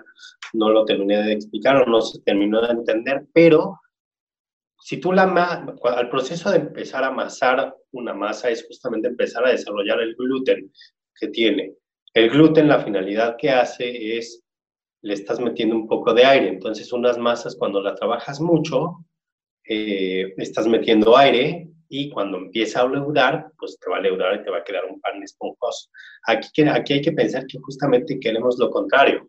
no 0.53 0.69
lo 0.69 0.83
terminé 0.83 1.23
de 1.23 1.31
explicar 1.33 1.77
o 1.77 1.85
no 1.85 2.01
se 2.01 2.19
terminó 2.21 2.61
de 2.61 2.73
entender, 2.73 3.25
pero 3.33 3.79
si 4.85 4.97
tú 4.97 5.11
la 5.11 5.23
al 5.23 6.09
proceso 6.09 6.51
de 6.51 6.57
empezar 6.57 7.03
a 7.03 7.07
amasar 7.07 7.75
una 7.91 8.13
masa 8.13 8.51
es 8.51 8.67
justamente 8.67 9.07
empezar 9.07 9.43
a 9.43 9.49
desarrollar 9.49 9.99
el 9.99 10.13
gluten 10.13 10.71
que 11.19 11.29
tiene. 11.29 11.73
El 12.13 12.29
gluten, 12.29 12.67
la 12.67 12.83
finalidad 12.83 13.35
que 13.35 13.49
hace 13.49 14.15
es, 14.15 14.43
le 15.01 15.15
estás 15.15 15.39
metiendo 15.39 15.75
un 15.75 15.87
poco 15.87 16.13
de 16.13 16.23
aire. 16.23 16.49
Entonces, 16.49 16.93
unas 16.93 17.17
masas, 17.17 17.55
cuando 17.55 17.81
las 17.81 17.95
trabajas 17.95 18.39
mucho, 18.39 19.03
eh, 19.67 20.35
estás 20.37 20.67
metiendo 20.67 21.17
aire 21.17 21.67
y 21.89 22.11
cuando 22.11 22.37
empieza 22.37 22.81
a 22.81 22.87
leudar, 22.87 23.47
pues 23.57 23.79
te 23.79 23.89
va 23.89 23.97
a 23.97 24.01
leudar 24.01 24.39
y 24.39 24.43
te 24.43 24.51
va 24.51 24.59
a 24.59 24.63
quedar 24.63 24.85
un 24.85 25.01
pan 25.01 25.23
esponjoso. 25.23 25.89
Aquí, 26.27 26.61
aquí 26.61 26.93
hay 26.93 27.01
que 27.01 27.11
pensar 27.11 27.47
que 27.47 27.57
justamente 27.57 28.19
queremos 28.19 28.59
lo 28.59 28.69
contrario. 28.69 29.27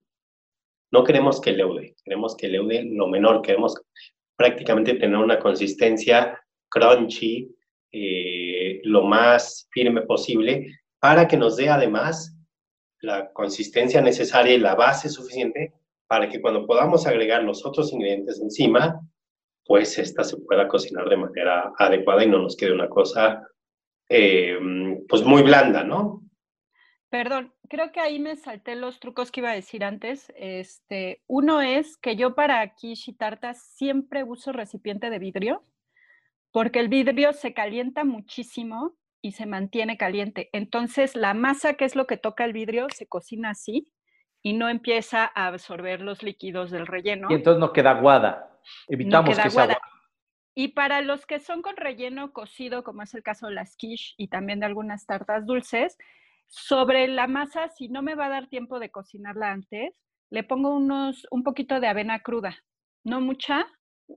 No 0.92 1.02
queremos 1.02 1.40
que 1.40 1.52
leude, 1.52 1.96
queremos 2.04 2.36
que 2.36 2.48
leude 2.48 2.84
lo 2.84 3.08
menor, 3.08 3.40
queremos 3.40 3.74
prácticamente 4.36 4.94
tener 4.94 5.16
una 5.16 5.38
consistencia 5.38 6.40
crunchy, 6.68 7.54
eh, 7.92 8.80
lo 8.84 9.02
más 9.04 9.68
firme 9.70 10.02
posible, 10.02 10.66
para 10.98 11.26
que 11.26 11.36
nos 11.36 11.56
dé 11.56 11.68
además 11.68 12.36
la 13.00 13.32
consistencia 13.32 14.00
necesaria 14.00 14.54
y 14.54 14.58
la 14.58 14.74
base 14.74 15.08
suficiente 15.08 15.72
para 16.06 16.28
que 16.28 16.40
cuando 16.40 16.66
podamos 16.66 17.06
agregar 17.06 17.42
los 17.42 17.64
otros 17.64 17.92
ingredientes 17.92 18.40
encima, 18.40 19.00
pues 19.64 19.98
esta 19.98 20.22
se 20.24 20.36
pueda 20.38 20.68
cocinar 20.68 21.08
de 21.08 21.16
manera 21.16 21.72
adecuada 21.78 22.24
y 22.24 22.28
no 22.28 22.38
nos 22.38 22.56
quede 22.56 22.72
una 22.72 22.88
cosa 22.88 23.46
eh, 24.08 24.58
pues 25.08 25.22
muy 25.24 25.42
blanda, 25.42 25.82
¿no? 25.82 26.22
Perdón, 27.08 27.52
creo 27.68 27.92
que 27.92 28.00
ahí 28.00 28.18
me 28.18 28.36
salté 28.36 28.76
los 28.76 29.00
trucos 29.00 29.30
que 29.30 29.40
iba 29.40 29.50
a 29.50 29.54
decir 29.54 29.84
antes. 29.84 30.32
Este, 30.36 31.22
uno 31.26 31.60
es 31.60 31.96
que 31.96 32.16
yo 32.16 32.34
para 32.34 32.66
quiche 32.74 33.12
y 33.12 33.14
tartas 33.14 33.62
siempre 33.62 34.24
uso 34.24 34.52
recipiente 34.52 35.10
de 35.10 35.18
vidrio, 35.18 35.64
porque 36.50 36.80
el 36.80 36.88
vidrio 36.88 37.32
se 37.32 37.54
calienta 37.54 38.04
muchísimo 38.04 38.96
y 39.22 39.32
se 39.32 39.46
mantiene 39.46 39.96
caliente. 39.96 40.48
Entonces, 40.52 41.16
la 41.16 41.34
masa, 41.34 41.74
que 41.74 41.84
es 41.84 41.96
lo 41.96 42.06
que 42.06 42.16
toca 42.16 42.44
el 42.44 42.52
vidrio, 42.52 42.86
se 42.94 43.06
cocina 43.06 43.50
así 43.50 43.92
y 44.42 44.52
no 44.52 44.68
empieza 44.68 45.24
a 45.34 45.48
absorber 45.48 46.00
los 46.00 46.22
líquidos 46.22 46.70
del 46.70 46.86
relleno. 46.86 47.28
Y 47.30 47.34
entonces 47.34 47.60
no 47.60 47.72
queda 47.72 47.90
aguada. 47.90 48.58
Evitamos 48.88 49.30
queda 49.30 49.42
que 49.44 49.50
sea 49.50 49.62
aguada. 49.62 49.74
aguada. 49.74 49.96
Y 50.54 50.68
para 50.68 51.02
los 51.02 51.26
que 51.26 51.38
son 51.38 51.60
con 51.60 51.76
relleno 51.76 52.32
cocido, 52.32 52.82
como 52.82 53.02
es 53.02 53.12
el 53.14 53.22
caso 53.22 53.48
de 53.48 53.54
las 53.54 53.76
quiche 53.76 54.14
y 54.16 54.28
también 54.28 54.60
de 54.60 54.66
algunas 54.66 55.04
tartas 55.04 55.44
dulces, 55.44 55.98
sobre 56.46 57.08
la 57.08 57.26
masa, 57.26 57.68
si 57.68 57.88
no 57.88 58.02
me 58.02 58.14
va 58.14 58.26
a 58.26 58.30
dar 58.30 58.48
tiempo 58.48 58.78
de 58.78 58.90
cocinarla 58.90 59.52
antes, 59.52 59.94
le 60.30 60.42
pongo 60.42 60.74
unos, 60.74 61.26
un 61.30 61.42
poquito 61.42 61.80
de 61.80 61.88
avena 61.88 62.20
cruda, 62.20 62.56
no 63.04 63.20
mucha, 63.20 63.66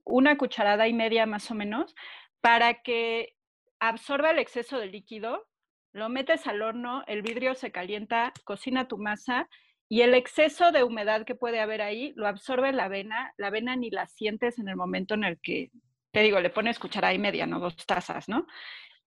una 0.05 0.37
cucharada 0.37 0.87
y 0.87 0.93
media 0.93 1.25
más 1.25 1.49
o 1.51 1.55
menos, 1.55 1.95
para 2.41 2.81
que 2.81 3.35
absorba 3.79 4.31
el 4.31 4.39
exceso 4.39 4.79
de 4.79 4.87
líquido, 4.87 5.47
lo 5.91 6.09
metes 6.09 6.47
al 6.47 6.61
horno, 6.61 7.03
el 7.07 7.21
vidrio 7.21 7.55
se 7.55 7.71
calienta, 7.71 8.31
cocina 8.43 8.87
tu 8.87 8.97
masa 8.97 9.49
y 9.87 10.01
el 10.01 10.13
exceso 10.13 10.71
de 10.71 10.83
humedad 10.83 11.25
que 11.25 11.35
puede 11.35 11.59
haber 11.59 11.81
ahí 11.81 12.13
lo 12.15 12.27
absorbe 12.27 12.71
la 12.71 12.85
avena, 12.85 13.33
la 13.37 13.47
avena 13.47 13.75
ni 13.75 13.89
la 13.89 14.07
sientes 14.07 14.59
en 14.59 14.69
el 14.69 14.75
momento 14.75 15.15
en 15.15 15.23
el 15.23 15.39
que, 15.41 15.71
te 16.11 16.21
digo, 16.21 16.39
le 16.39 16.51
pones 16.51 16.77
cucharada 16.77 17.13
y 17.13 17.19
media, 17.19 17.47
no 17.47 17.59
dos 17.59 17.75
tazas, 17.87 18.29
¿no? 18.29 18.45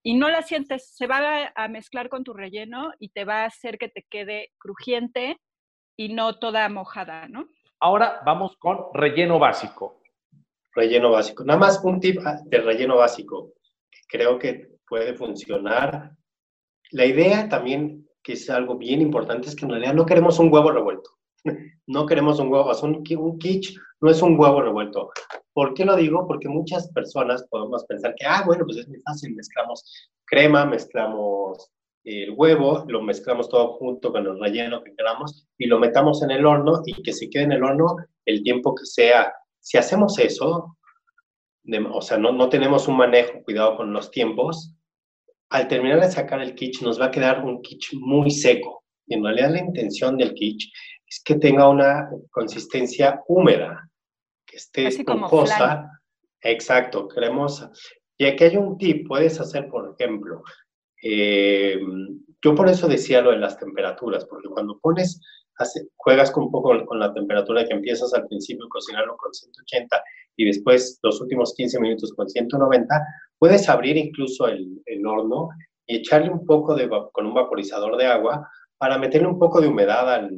Y 0.03 0.15
no 0.15 0.29
la 0.29 0.41
sientes, 0.41 0.93
se 0.95 1.07
va 1.07 1.45
a, 1.45 1.53
a 1.55 1.67
mezclar 1.69 2.09
con 2.09 2.23
tu 2.23 2.33
relleno 2.33 2.91
y 2.99 3.09
te 3.09 3.23
va 3.23 3.43
a 3.43 3.45
hacer 3.45 3.77
que 3.77 3.87
te 3.87 4.05
quede 4.09 4.51
crujiente 4.57 5.37
y 5.97 6.13
no 6.13 6.39
toda 6.39 6.67
mojada, 6.69 7.27
¿no? 7.27 7.47
Ahora 7.79 8.21
vamos 8.25 8.55
con 8.57 8.85
relleno 8.93 9.39
básico. 9.39 10.01
Relleno 10.73 11.11
básico. 11.11 11.43
Nada 11.43 11.59
más 11.59 11.83
un 11.83 11.99
tip 11.99 12.21
ah, 12.25 12.39
de 12.45 12.57
relleno 12.59 12.97
básico 12.97 13.53
que 13.91 13.99
creo 14.07 14.39
que 14.39 14.77
puede 14.87 15.13
funcionar. 15.13 16.11
La 16.91 17.05
idea 17.05 17.47
también, 17.49 18.07
que 18.21 18.33
es 18.33 18.49
algo 18.49 18.77
bien 18.77 19.01
importante, 19.01 19.49
es 19.49 19.55
que 19.55 19.65
en 19.65 19.71
realidad 19.71 19.93
no 19.93 20.05
queremos 20.05 20.39
un 20.39 20.51
huevo 20.51 20.71
revuelto. 20.71 21.11
No 21.87 22.05
queremos 22.05 22.39
un 22.39 22.51
huevo, 22.51 22.73
sea, 22.73 22.89
un, 22.89 23.03
qui- 23.03 23.17
un 23.17 23.37
quiche 23.37 23.75
no 24.01 24.09
es 24.09 24.21
un 24.21 24.39
huevo 24.39 24.61
revuelto. 24.61 25.11
¿Por 25.53 25.73
qué 25.73 25.85
lo 25.85 25.95
digo? 25.95 26.25
Porque 26.27 26.47
muchas 26.49 26.91
personas 26.91 27.45
podemos 27.49 27.85
pensar 27.85 28.15
que, 28.17 28.25
ah, 28.25 28.43
bueno, 28.45 28.65
pues 28.65 28.77
es 28.79 28.87
muy 28.87 28.99
fácil, 29.01 29.35
mezclamos 29.35 30.09
crema, 30.25 30.65
mezclamos 30.65 31.69
el 32.03 32.31
huevo, 32.31 32.83
lo 32.87 33.01
mezclamos 33.01 33.47
todo 33.47 33.73
junto 33.75 34.11
con 34.11 34.25
el 34.25 34.39
relleno 34.39 34.83
que 34.83 34.93
queramos 34.95 35.47
y 35.57 35.67
lo 35.67 35.79
metamos 35.79 36.21
en 36.23 36.31
el 36.31 36.45
horno 36.45 36.81
y 36.85 37.01
que 37.01 37.13
se 37.13 37.29
quede 37.29 37.43
en 37.43 37.51
el 37.53 37.63
horno 37.63 37.95
el 38.25 38.43
tiempo 38.43 38.75
que 38.75 38.85
sea. 38.85 39.33
Si 39.59 39.77
hacemos 39.77 40.19
eso, 40.19 40.77
o 41.93 42.01
sea, 42.01 42.17
no, 42.17 42.33
no 42.33 42.49
tenemos 42.49 42.87
un 42.89 42.97
manejo, 42.97 43.41
cuidado 43.43 43.77
con 43.77 43.93
los 43.93 44.11
tiempos, 44.11 44.73
al 45.49 45.67
terminar 45.69 46.01
de 46.01 46.11
sacar 46.11 46.41
el 46.41 46.55
quiche 46.55 46.83
nos 46.83 46.99
va 46.99 47.05
a 47.05 47.11
quedar 47.11 47.45
un 47.45 47.61
quiche 47.61 47.95
muy 47.99 48.31
seco. 48.31 48.83
Y 49.07 49.13
en 49.13 49.23
realidad 49.23 49.51
la 49.51 49.59
intención 49.59 50.17
del 50.17 50.33
quiche 50.33 50.69
es 51.13 51.21
que 51.23 51.35
tenga 51.35 51.69
una 51.69 52.09
consistencia 52.31 53.21
húmeda, 53.27 53.87
que 54.47 54.57
esté 54.57 54.87
Así 54.87 54.99
esponjosa, 55.01 56.01
exacto, 56.41 57.07
cremosa. 57.07 57.71
Y 58.17 58.25
aquí 58.25 58.45
hay 58.45 58.57
un 58.57 58.77
tip, 58.79 59.07
puedes 59.07 59.39
hacer, 59.39 59.69
por 59.69 59.93
ejemplo, 59.93 60.41
eh, 61.03 61.79
yo 62.41 62.55
por 62.55 62.67
eso 62.67 62.87
decía 62.87 63.21
lo 63.21 63.29
de 63.29 63.37
las 63.37 63.59
temperaturas, 63.59 64.25
porque 64.25 64.49
cuando 64.49 64.79
pones, 64.79 65.21
hace- 65.57 65.87
juegas 65.97 66.31
con 66.31 66.45
un 66.45 66.51
poco 66.51 66.69
con, 66.69 66.85
con 66.85 66.99
la 66.99 67.13
temperatura 67.13 67.63
que 67.65 67.73
empiezas 67.73 68.11
al 68.15 68.25
principio 68.27 68.67
cocinarlo 68.67 69.15
con 69.15 69.31
180 69.33 70.03
y 70.35 70.45
después 70.45 70.99
los 71.03 71.21
últimos 71.21 71.53
15 71.53 71.79
minutos 71.79 72.11
con 72.15 72.27
190, 72.27 73.05
puedes 73.37 73.69
abrir 73.69 73.97
incluso 73.97 74.47
el, 74.47 74.81
el 74.87 75.05
horno 75.05 75.49
y 75.85 75.97
echarle 75.97 76.31
un 76.31 76.43
poco 76.43 76.73
de, 76.73 76.89
con 77.11 77.27
un 77.27 77.35
vaporizador 77.35 77.97
de 77.97 78.07
agua 78.07 78.49
para 78.79 78.97
meterle 78.97 79.27
un 79.27 79.37
poco 79.37 79.61
de 79.61 79.67
humedad 79.67 80.11
al, 80.11 80.31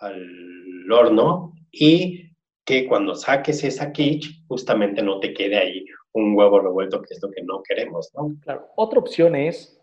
al 0.00 0.90
horno 0.90 1.52
y 1.70 2.30
que 2.64 2.86
cuando 2.86 3.14
saques 3.14 3.62
esa 3.64 3.92
quiche, 3.92 4.30
justamente 4.48 5.02
no 5.02 5.20
te 5.20 5.34
quede 5.34 5.56
ahí 5.58 5.84
un 6.12 6.36
huevo 6.36 6.60
revuelto, 6.60 7.02
que 7.02 7.14
es 7.14 7.22
lo 7.22 7.30
que 7.30 7.42
no 7.42 7.62
queremos, 7.62 8.10
¿no? 8.14 8.34
Claro. 8.40 8.68
Otra 8.76 9.00
opción 9.00 9.34
es, 9.34 9.80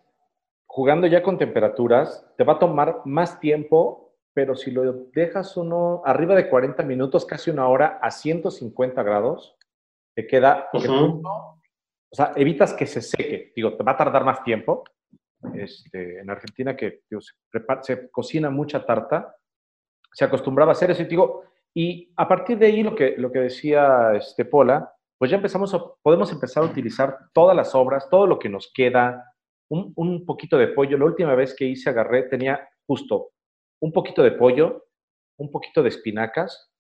jugando 0.65 1.06
ya 1.08 1.21
con 1.21 1.38
temperaturas, 1.38 2.26
te 2.38 2.43
va 2.43 2.54
a 2.54 2.60
tomar 2.60 3.02
más 3.06 3.39
tiempo, 3.39 4.15
pero 4.34 4.56
si 4.56 4.71
lo 4.71 4.93
dejas 5.13 5.58
uno 5.58 6.02
arriba 6.06 6.34
de 6.36 6.50
40 6.50 6.84
minutos, 6.84 7.26
casi 7.26 7.52
una 7.52 7.67
hora, 7.67 8.00
a 8.02 8.10
150 8.10 9.04
grados, 9.04 9.58
te 10.15 10.26
queda, 10.26 10.69
Ujú. 10.74 10.88
punto- 10.88 11.30
o 11.30 12.15
sea, 12.15 12.32
evitas 12.36 12.74
que 12.74 12.86
se 12.88 13.02
seque. 13.02 13.52
Digo, 13.56 13.76
te 13.76 13.84
va 13.84 13.91
a 13.93 13.97
tardar 13.97 14.24
más 14.26 14.43
tiempo. 14.43 14.84
Este, 15.54 16.19
en 16.19 16.30
Argentina, 16.30 16.76
que 16.76 17.02
digo, 17.10 17.21
se, 17.21 17.34
prepara- 17.52 17.84
se 17.84 18.10
cocina 18.10 18.50
mucha 18.50 18.86
tarta, 18.86 19.36
se 20.13 20.26
acostumbraba 20.26 20.71
a 20.71 20.74
hacer 20.74 20.91
eso. 20.91 21.02
Y, 21.04 21.06
digo, 21.06 21.43
y 21.74 22.13
a 22.15 22.28
partir 22.28 22.58
de 22.58 22.67
ahí, 22.67 22.84
lo 22.84 22.95
que, 22.95 23.15
lo 23.17 23.32
que 23.32 23.39
decía 23.39 24.13
este, 24.15 24.45
Pola, 24.45 24.93
pues 25.17 25.30
ya 25.30 25.38
empezamos 25.38 25.76
podemos 26.02 26.32
empezar 26.32 26.63
a 26.63 26.67
utilizar 26.67 27.17
todas 27.34 27.56
las 27.56 27.76
obras, 27.76 28.10
todo 28.10 28.26
lo 28.26 28.39
que 28.39 28.50
nos 28.50 28.71
queda, 28.74 29.36
un, 29.69 29.93
un 29.95 30.26
poquito 30.26 30.58
de 30.58 30.69
pollo. 30.69 30.97
La 30.97 31.06
última 31.06 31.36
vez 31.36 31.56
que 31.56 31.65
hice 31.65 31.89
agarré 31.89 32.24
tenía 32.24 32.67
justo 32.88 33.32
un 33.82 33.91
poquito 33.91 34.24
de 34.24 34.32
pollo, 34.32 34.86
un 35.38 35.52
poquito 35.52 35.82
de 35.82 35.89
espinacas, 35.89 36.71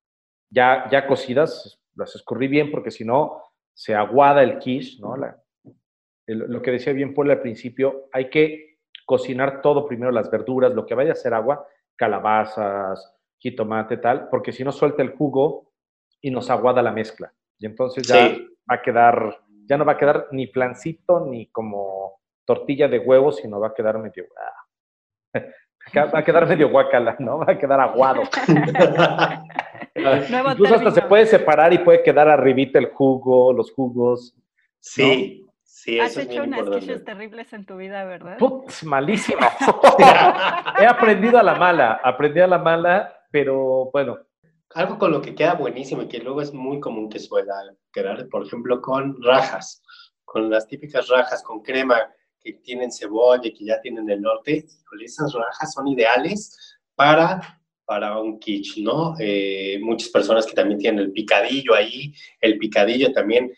ya, 0.49 0.87
ya 0.89 1.07
cocidas, 1.07 1.81
las 1.95 2.15
escurrí 2.15 2.47
bien 2.47 2.71
porque 2.71 2.91
si 2.91 3.05
no 3.05 3.41
se 3.73 3.95
aguada 3.95 4.43
el 4.43 4.59
quiche, 4.59 4.99
¿no? 4.99 5.15
Lo 6.27 6.61
que 6.61 6.71
decía 6.71 6.93
bien 6.93 7.13
Paul 7.13 7.31
al 7.31 7.41
principio, 7.41 8.07
hay 8.11 8.29
que 8.29 8.79
cocinar 9.05 9.61
todo 9.61 9.87
primero, 9.87 10.11
las 10.11 10.29
verduras, 10.29 10.73
lo 10.73 10.85
que 10.85 10.95
vaya 10.95 11.13
a 11.13 11.15
ser 11.15 11.33
agua, 11.33 11.65
calabazas, 11.95 13.13
jitomate, 13.41 13.97
tal, 13.97 14.29
porque 14.29 14.51
si 14.51 14.63
no 14.63 14.71
suelta 14.71 15.01
el 15.01 15.11
jugo 15.15 15.71
y 16.21 16.29
nos 16.31 16.49
aguada 16.49 16.81
la 16.81 16.91
mezcla. 16.91 17.33
Y 17.59 17.65
entonces 17.65 18.07
ya 18.07 18.29
Sí. 18.29 18.47
va 18.69 18.75
a 18.75 18.81
quedar, 18.81 19.39
ya 19.65 19.77
no 19.77 19.83
va 19.85 19.93
a 19.93 19.97
quedar 19.97 20.27
ni 20.31 20.47
flancito 20.47 21.25
ni 21.25 21.47
como 21.47 22.19
tortilla 22.45 22.87
de 22.87 22.99
huevo, 22.99 23.31
sino 23.31 23.59
va 23.59 23.67
a 23.69 23.73
quedar 23.73 23.97
medio, 23.97 24.25
ah, 24.37 24.63
va 26.13 26.19
a 26.19 26.23
quedar 26.23 26.47
medio 26.47 26.69
guacala, 26.69 27.15
¿no? 27.19 27.39
Va 27.39 27.53
a 27.53 27.57
quedar 27.57 27.79
aguado. 27.81 28.23
Nuevo 30.29 30.51
Incluso 30.51 30.75
hasta 30.75 30.91
se 30.91 31.01
puede 31.03 31.25
separar 31.25 31.73
y 31.73 31.79
puede 31.79 32.01
quedar 32.03 32.27
arribita 32.29 32.79
el 32.79 32.87
jugo, 32.87 33.53
los 33.53 33.71
jugos. 33.73 34.35
sí, 34.79 35.45
sí, 35.63 35.99
Has 35.99 36.11
eso 36.11 36.21
es 36.21 36.29
hecho 36.29 36.43
unas 36.43 36.61
quiches 36.69 37.03
terribles 37.03 37.51
en 37.53 37.65
tu 37.65 37.77
vida, 37.77 38.03
¿verdad? 38.05 38.37
Putz, 38.37 38.83
malísimo. 38.83 39.39
He 40.79 40.85
aprendido 40.85 41.37
a 41.39 41.43
la 41.43 41.55
mala, 41.55 41.99
aprendí 42.03 42.39
a 42.39 42.47
la 42.47 42.57
mala, 42.59 43.13
pero 43.31 43.89
bueno, 43.91 44.19
Algo 44.73 44.97
con 44.97 45.11
lo 45.11 45.21
que 45.21 45.35
queda 45.35 45.55
buenísimo 45.55 46.03
y 46.03 46.07
que 46.07 46.19
luego 46.19 46.41
es 46.41 46.53
muy 46.53 46.79
común 46.79 47.09
que 47.09 47.19
suele 47.19 47.51
quedar, 47.91 48.27
por 48.29 48.45
ejemplo, 48.45 48.81
con 48.81 49.21
rajas, 49.21 49.81
con 50.23 50.49
las 50.49 50.67
típicas 50.67 51.07
rajas 51.07 51.43
con 51.43 51.61
crema 51.61 51.99
que 52.39 52.53
tienen 52.53 52.91
cebolla 52.91 53.47
y 53.47 53.53
que 53.53 53.65
ya 53.65 53.81
tienen 53.81 54.09
el 54.09 54.21
norte. 54.21 54.65
esas 55.03 55.33
rajas 55.33 55.73
son 55.73 55.87
ideales 55.87 56.77
para, 56.95 57.61
para 57.85 58.17
un 58.19 58.39
quiche, 58.39 58.81
¿no? 58.81 59.15
Eh, 59.19 59.77
muchas 59.81 60.09
personas 60.09 60.45
que 60.45 60.53
también 60.53 60.79
tienen 60.79 60.99
el 61.01 61.11
picadillo 61.11 61.73
ahí, 61.73 62.13
el 62.39 62.57
picadillo 62.57 63.11
también, 63.11 63.51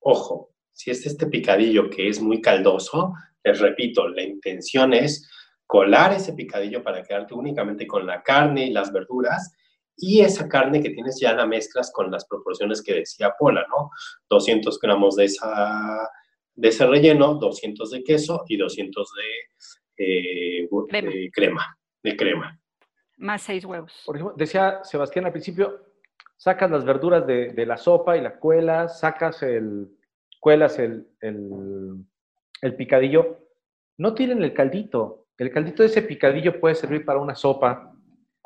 ojo, 0.00 0.52
si 0.72 0.92
es 0.92 1.04
este 1.04 1.26
picadillo 1.26 1.90
que 1.90 2.08
es 2.08 2.20
muy 2.20 2.40
caldoso, 2.40 3.12
les 3.42 3.58
repito, 3.58 4.08
la 4.08 4.22
intención 4.22 4.94
es 4.94 5.28
colar 5.68 6.14
ese 6.14 6.32
picadillo 6.32 6.82
para 6.82 7.02
quedarte 7.02 7.34
únicamente 7.34 7.86
con 7.86 8.06
la 8.06 8.22
carne 8.22 8.66
y 8.66 8.70
las 8.70 8.90
verduras 8.90 9.54
y 9.94 10.20
esa 10.20 10.48
carne 10.48 10.82
que 10.82 10.90
tienes 10.90 11.20
ya 11.20 11.34
la 11.34 11.44
mezclas 11.44 11.92
con 11.92 12.10
las 12.10 12.24
proporciones 12.24 12.82
que 12.82 12.94
decía 12.94 13.34
Pola, 13.38 13.66
¿no? 13.68 13.90
200 14.30 14.80
gramos 14.80 15.14
de, 15.16 15.26
esa, 15.26 16.08
de 16.54 16.68
ese 16.68 16.86
relleno, 16.86 17.34
200 17.34 17.90
de 17.90 18.02
queso 18.02 18.44
y 18.48 18.56
200 18.56 19.12
de, 19.12 20.04
eh, 20.04 20.68
Crema. 20.88 21.10
de 21.10 21.30
crema, 21.30 21.78
de 22.02 22.16
crema. 22.16 22.60
Más 23.18 23.42
seis 23.42 23.64
huevos. 23.64 24.02
por 24.06 24.16
ejemplo, 24.16 24.34
decía 24.38 24.80
Sebastián 24.84 25.26
al 25.26 25.32
principio, 25.32 25.82
sacas 26.36 26.70
las 26.70 26.84
verduras 26.86 27.26
de, 27.26 27.52
de 27.52 27.66
la 27.66 27.76
sopa 27.76 28.16
y 28.16 28.22
la 28.22 28.38
cuelas, 28.38 29.00
sacas 29.00 29.42
el, 29.42 29.88
cuelas 30.40 30.78
el, 30.78 31.08
el, 31.20 32.06
el 32.62 32.76
picadillo. 32.76 33.40
No 33.98 34.14
tiren 34.14 34.42
el 34.42 34.54
caldito. 34.54 35.27
El 35.38 35.52
caldito 35.52 35.82
de 35.82 35.88
ese 35.88 36.02
picadillo 36.02 36.60
puede 36.60 36.74
servir 36.74 37.04
para 37.04 37.20
una 37.20 37.34
sopa. 37.34 37.94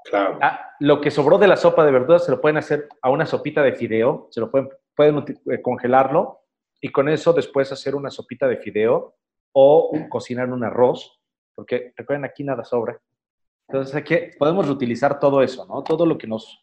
Claro. 0.04 0.38
Ah, 0.42 0.74
lo 0.78 1.00
que 1.00 1.10
sobró 1.10 1.38
de 1.38 1.48
la 1.48 1.56
sopa 1.56 1.84
de 1.84 1.92
verduras 1.92 2.24
se 2.24 2.30
lo 2.30 2.40
pueden 2.40 2.58
hacer 2.58 2.88
a 3.00 3.10
una 3.10 3.24
sopita 3.24 3.62
de 3.62 3.72
fideo, 3.72 4.28
se 4.30 4.40
lo 4.40 4.50
pueden, 4.50 4.68
pueden 4.94 5.24
eh, 5.50 5.62
congelarlo 5.62 6.40
y 6.80 6.90
con 6.90 7.08
eso 7.08 7.32
después 7.32 7.72
hacer 7.72 7.94
una 7.94 8.10
sopita 8.10 8.46
de 8.46 8.58
fideo 8.58 9.16
o 9.52 9.92
cocinar 10.08 10.50
un 10.50 10.64
arroz, 10.64 11.20
porque 11.54 11.92
recuerden, 11.96 12.24
aquí 12.24 12.42
nada 12.42 12.64
sobra. 12.64 12.98
Entonces, 13.68 13.94
aquí 13.94 14.16
podemos 14.38 14.66
reutilizar 14.66 15.20
todo 15.20 15.42
eso, 15.42 15.66
¿no? 15.66 15.82
Todo 15.82 16.04
lo 16.04 16.18
que 16.18 16.26
nos... 16.26 16.62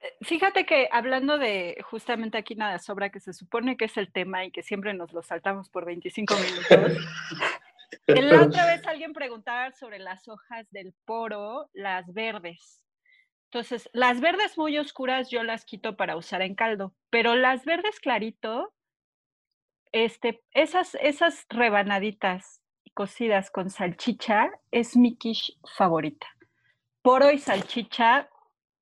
Eh, 0.00 0.12
fíjate 0.22 0.66
que 0.66 0.88
hablando 0.92 1.38
de 1.38 1.78
justamente 1.88 2.36
aquí 2.36 2.54
nada 2.54 2.78
sobra, 2.78 3.10
que 3.10 3.20
se 3.20 3.32
supone 3.32 3.76
que 3.76 3.86
es 3.86 3.96
el 3.96 4.12
tema 4.12 4.44
y 4.44 4.50
que 4.50 4.62
siempre 4.62 4.92
nos 4.92 5.12
lo 5.12 5.22
saltamos 5.22 5.70
por 5.70 5.84
25 5.86 6.34
minutos. 6.34 7.02
La 8.06 8.42
otra 8.42 8.66
vez 8.66 8.86
alguien 8.86 9.12
preguntaba 9.12 9.72
sobre 9.72 9.98
las 9.98 10.28
hojas 10.28 10.70
del 10.70 10.94
poro, 11.04 11.70
las 11.72 12.12
verdes. 12.12 12.84
Entonces, 13.50 13.88
las 13.92 14.20
verdes 14.20 14.58
muy 14.58 14.76
oscuras 14.78 15.30
yo 15.30 15.42
las 15.42 15.64
quito 15.64 15.96
para 15.96 16.16
usar 16.16 16.42
en 16.42 16.54
caldo, 16.54 16.94
pero 17.10 17.34
las 17.36 17.64
verdes 17.64 18.00
clarito, 18.00 18.74
este, 19.92 20.42
esas, 20.52 20.96
esas 21.00 21.46
rebanaditas 21.48 22.60
cocidas 22.92 23.50
con 23.50 23.70
salchicha 23.70 24.50
es 24.70 24.96
mi 24.96 25.16
quiche 25.16 25.54
favorita. 25.76 26.26
Poro 27.02 27.30
y 27.30 27.38
salchicha 27.38 28.28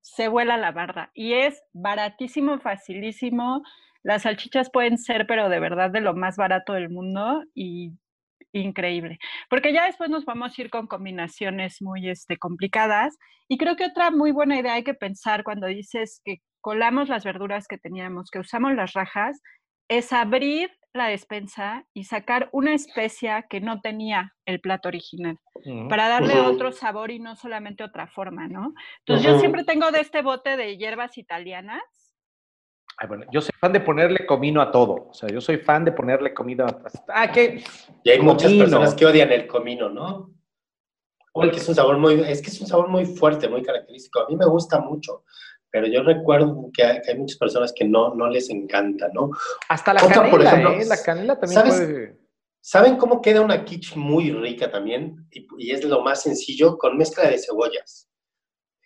se 0.01 0.29
vuela 0.29 0.57
la 0.57 0.73
barda 0.73 1.11
y 1.15 1.35
es 1.35 1.63
baratísimo, 1.73 2.59
facilísimo. 2.59 3.63
Las 4.03 4.23
salchichas 4.23 4.71
pueden 4.71 4.99
ser, 4.99 5.27
pero 5.27 5.49
de 5.49 5.61
verdad 5.61 5.91
de 5.91 6.01
lo 6.01 6.15
más 6.15 6.37
barato 6.37 6.75
del 6.75 6.91
mundo 6.91 7.43
y 7.55 7.93
increíble. 8.55 9.19
Porque 9.51 9.73
ya 9.73 9.85
después 9.85 10.11
nos 10.11 10.25
vamos 10.25 10.57
a 10.57 10.63
ir 10.63 10.71
con 10.71 10.87
combinaciones 10.87 11.83
muy 11.83 12.09
este, 12.09 12.37
complicadas. 12.37 13.17
Y 13.49 13.59
creo 13.59 13.77
que 13.77 13.87
otra 13.87 14.11
muy 14.11 14.33
buena 14.33 14.59
idea 14.59 14.75
hay 14.75 14.85
que 14.85 14.95
pensar 14.95 15.45
cuando 15.45 15.67
dices 15.67 16.21
que 16.25 16.39
colamos 16.61 17.09
las 17.09 17.25
verduras 17.25 17.67
que 17.69 17.79
teníamos, 17.79 18.31
que 18.31 18.39
usamos 18.39 18.75
las 18.75 18.95
rajas, 18.95 19.43
es 19.89 20.13
abrir 20.13 20.71
la 20.95 21.09
despensa 21.09 21.85
y 21.93 22.05
sacar 22.05 22.49
una 22.53 22.73
especia 22.73 23.43
que 23.43 23.61
no 23.61 23.81
tenía 23.81 24.33
el 24.47 24.61
plato 24.61 24.89
original, 24.89 25.39
para 25.89 26.09
darle 26.09 26.41
otro 26.41 26.71
sabor 26.71 27.11
y 27.11 27.19
no 27.19 27.35
solamente 27.35 27.83
otra 27.83 28.07
forma, 28.07 28.47
¿no? 28.47 28.73
Entonces 29.01 29.27
yo 29.27 29.39
siempre 29.41 29.65
tengo 29.65 29.91
de 29.91 30.01
este 30.01 30.23
bote 30.23 30.57
de 30.57 30.77
hierbas 30.77 31.19
italianas 31.19 31.83
bueno, 33.09 33.25
yo 33.33 33.41
soy 33.41 33.53
fan 33.59 33.73
de 33.73 33.81
ponerle 33.81 34.27
comino 34.27 34.61
a 34.61 34.71
todo. 34.71 35.09
O 35.11 35.15
sea, 35.15 35.29
yo 35.29 35.41
soy 35.41 35.59
fan 35.59 35.85
de 35.85 35.93
ponerle 35.93 36.33
comino 36.33 36.65
a... 36.65 36.83
Ah, 37.09 37.31
¿qué? 37.31 37.63
Y 38.03 38.11
hay 38.11 38.21
muchas 38.21 38.53
personas 38.53 38.95
que 38.95 39.07
odian 39.07 39.33
el 39.33 39.47
comino, 39.47 39.89
¿no? 39.89 40.33
Porque 41.33 41.57
es 41.57 41.69
un 41.69 41.75
sabor 41.75 41.99
muy... 41.99 42.21
Es 42.21 42.41
que 42.41 42.51
es 42.51 42.61
un 42.61 42.67
sabor 42.67 42.89
muy 42.89 43.05
fuerte, 43.05 43.49
muy 43.49 43.63
característico. 43.63 44.21
A 44.21 44.29
mí 44.29 44.37
me 44.37 44.47
gusta 44.47 44.81
mucho, 44.81 45.25
pero 45.71 45.87
yo 45.87 46.03
recuerdo 46.03 46.71
que 46.73 46.85
hay, 46.85 47.19
muchas 47.19 47.39
personas 47.39 47.73
que 47.77 47.85
no, 47.85 48.15
no 48.15 48.29
les 48.29 48.49
encanta, 48.51 49.09
¿no? 49.13 49.31
Hasta 49.69 49.93
la 49.95 50.01
canela, 50.01 50.31
por 50.31 50.43
ejemplo, 50.43 50.73
¿eh? 50.73 50.85
La 50.87 51.03
canela 51.03 51.39
también 51.39 51.63
puede... 51.63 52.25
¿Saben 52.61 52.97
cómo 52.97 53.21
queda 53.21 53.43
una 53.43 53.63
quiche 53.63 53.95
muy 53.95 54.31
rica 54.31 54.71
también? 54.71 55.29
y 55.59 55.71
es 55.71 55.85
lo 55.85 56.01
más 56.01 56.23
sencillo, 56.23 56.79
con 56.79 56.97
mezcla 56.97 57.29
de 57.29 57.39
cebollas. 57.39 58.09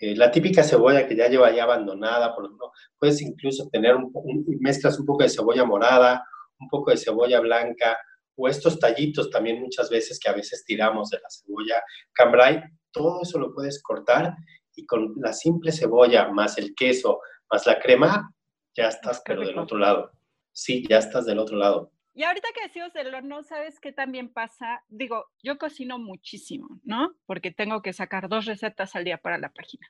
Eh, 0.00 0.14
la 0.16 0.30
típica 0.30 0.62
cebolla 0.62 1.06
que 1.06 1.16
ya 1.16 1.28
lleva 1.28 1.50
ya 1.50 1.64
abandonada, 1.64 2.34
por 2.34 2.44
ejemplo, 2.44 2.72
puedes 2.98 3.20
incluso 3.20 3.68
tener 3.68 3.96
un, 3.96 4.12
mezclas 4.61 4.98
un 4.98 5.06
poco 5.06 5.22
de 5.22 5.28
cebolla 5.28 5.64
morada, 5.64 6.24
un 6.61 6.68
poco 6.68 6.90
de 6.90 6.96
cebolla 6.96 7.40
blanca, 7.40 7.98
o 8.37 8.48
estos 8.48 8.78
tallitos 8.78 9.30
también 9.30 9.61
muchas 9.61 9.90
veces 9.90 10.20
que 10.20 10.28
a 10.28 10.34
veces 10.34 10.64
tiramos 10.64 11.11
de 11.11 11.18
la 11.18 11.28
cebolla 11.28 11.82
cambrai, 12.12 12.62
todo 12.92 13.22
eso 13.22 13.38
lo 13.38 13.52
puedes 13.52 13.82
cortar 13.82 14.34
y 14.76 14.87
con 14.87 15.14
la 15.16 15.32
simple 15.32 15.72
cebolla 15.72 16.28
más 16.28 16.56
el 16.58 16.74
queso 16.76 17.20
más 17.50 17.66
la 17.66 17.78
crema, 17.78 18.32
ya 18.76 18.88
estás, 18.88 19.22
pero 19.24 19.40
del 19.40 19.58
otro 19.58 19.78
lado. 19.78 20.12
Sí, 20.52 20.84
ya 20.88 20.98
estás 20.98 21.26
del 21.26 21.38
otro 21.38 21.56
lado. 21.56 21.92
Y 22.18 22.24
ahorita 22.24 22.48
que 22.52 22.62
decimos 22.62 22.92
del 22.94 23.14
horno, 23.14 23.44
¿sabes 23.44 23.78
qué 23.78 23.92
también 23.92 24.28
pasa? 24.28 24.83
Digo, 24.88 25.26
yo 25.40 25.57
cocino 25.57 26.00
muchísimo, 26.00 26.81
¿no? 26.83 27.14
Porque 27.26 27.52
tengo 27.52 27.81
que 27.81 27.92
sacar 27.92 28.28
dos 28.28 28.44
recetas 28.44 28.96
al 28.96 29.04
día 29.04 29.18
para 29.18 29.38
la 29.38 29.50
página. 29.50 29.87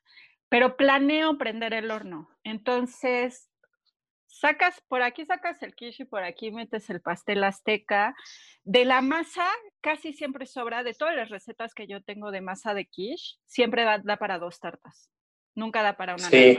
Pero 0.51 0.77
planeo 0.77 1.38
prender 1.38 1.73
el 1.73 1.91
horno. 1.91 2.29
Entonces, 2.45 3.51
sacas, 4.27 4.79
por 4.88 5.01
aquí 5.01 5.25
sacas 5.25 5.62
el 5.62 5.75
quiche 5.75 6.03
y 6.03 6.07
por 6.07 6.23
aquí 6.23 6.51
metes 6.51 6.91
el 6.91 7.01
pastel 7.01 7.43
azteca. 7.45 8.14
De 8.62 8.85
la 8.85 9.01
masa, 9.01 9.49
casi 9.81 10.12
siempre 10.12 10.45
sobra, 10.45 10.83
de 10.83 10.93
todas 10.93 11.17
las 11.17 11.31
recetas 11.31 11.73
que 11.73 11.87
yo 11.87 12.03
tengo 12.03 12.31
de 12.31 12.43
masa 12.43 12.75
de 12.75 12.85
quiche, 12.85 13.38
siempre 13.47 13.85
da, 13.85 14.19
para 14.19 14.38
dos 14.38 14.61
tartas. 14.61 15.11
Nunca 15.55 15.81
da 15.81 15.97
para 15.97 16.12
una 16.12 16.29
sí. 16.29 16.59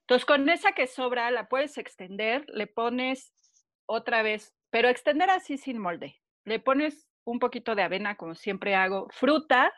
Entonces, 0.00 0.26
con 0.26 0.46
esa 0.50 0.72
que 0.72 0.86
sobra, 0.86 1.30
la 1.30 1.48
puedes 1.48 1.78
extender, 1.78 2.44
le 2.48 2.66
pones 2.66 3.32
otra 3.86 4.20
vez 4.20 4.52
pero 4.70 4.88
extender 4.88 5.30
así 5.30 5.58
sin 5.58 5.78
molde. 5.78 6.20
Le 6.44 6.60
pones 6.60 7.08
un 7.24 7.38
poquito 7.38 7.74
de 7.74 7.82
avena, 7.82 8.16
como 8.16 8.34
siempre 8.34 8.74
hago, 8.74 9.08
fruta, 9.10 9.72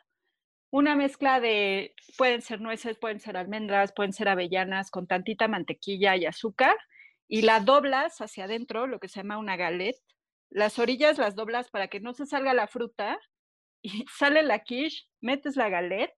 una 0.71 0.95
mezcla 0.95 1.41
de, 1.41 1.95
pueden 2.17 2.43
ser 2.43 2.61
nueces, 2.61 2.99
pueden 2.99 3.21
ser 3.21 3.37
almendras, 3.37 3.93
pueden 3.95 4.13
ser 4.13 4.29
avellanas, 4.29 4.91
con 4.91 5.07
tantita 5.07 5.49
mantequilla 5.49 6.17
y 6.17 6.27
azúcar, 6.27 6.77
y 7.27 7.43
la 7.43 7.61
doblas 7.61 8.21
hacia 8.21 8.45
adentro, 8.45 8.87
lo 8.87 9.01
que 9.01 9.09
se 9.09 9.21
llama 9.21 9.39
una 9.39 9.57
galette. 9.57 10.01
Las 10.51 10.79
orillas 10.79 11.19
las 11.19 11.35
doblas 11.35 11.71
para 11.71 11.89
que 11.89 12.01
no 12.01 12.15
se 12.15 12.27
salga 12.27 12.55
la 12.55 12.69
fruta, 12.69 13.19
y 13.83 14.05
sale 14.15 14.43
la 14.43 14.61
quiche, 14.61 15.07
metes 15.21 15.57
la 15.57 15.69
galette. 15.69 16.15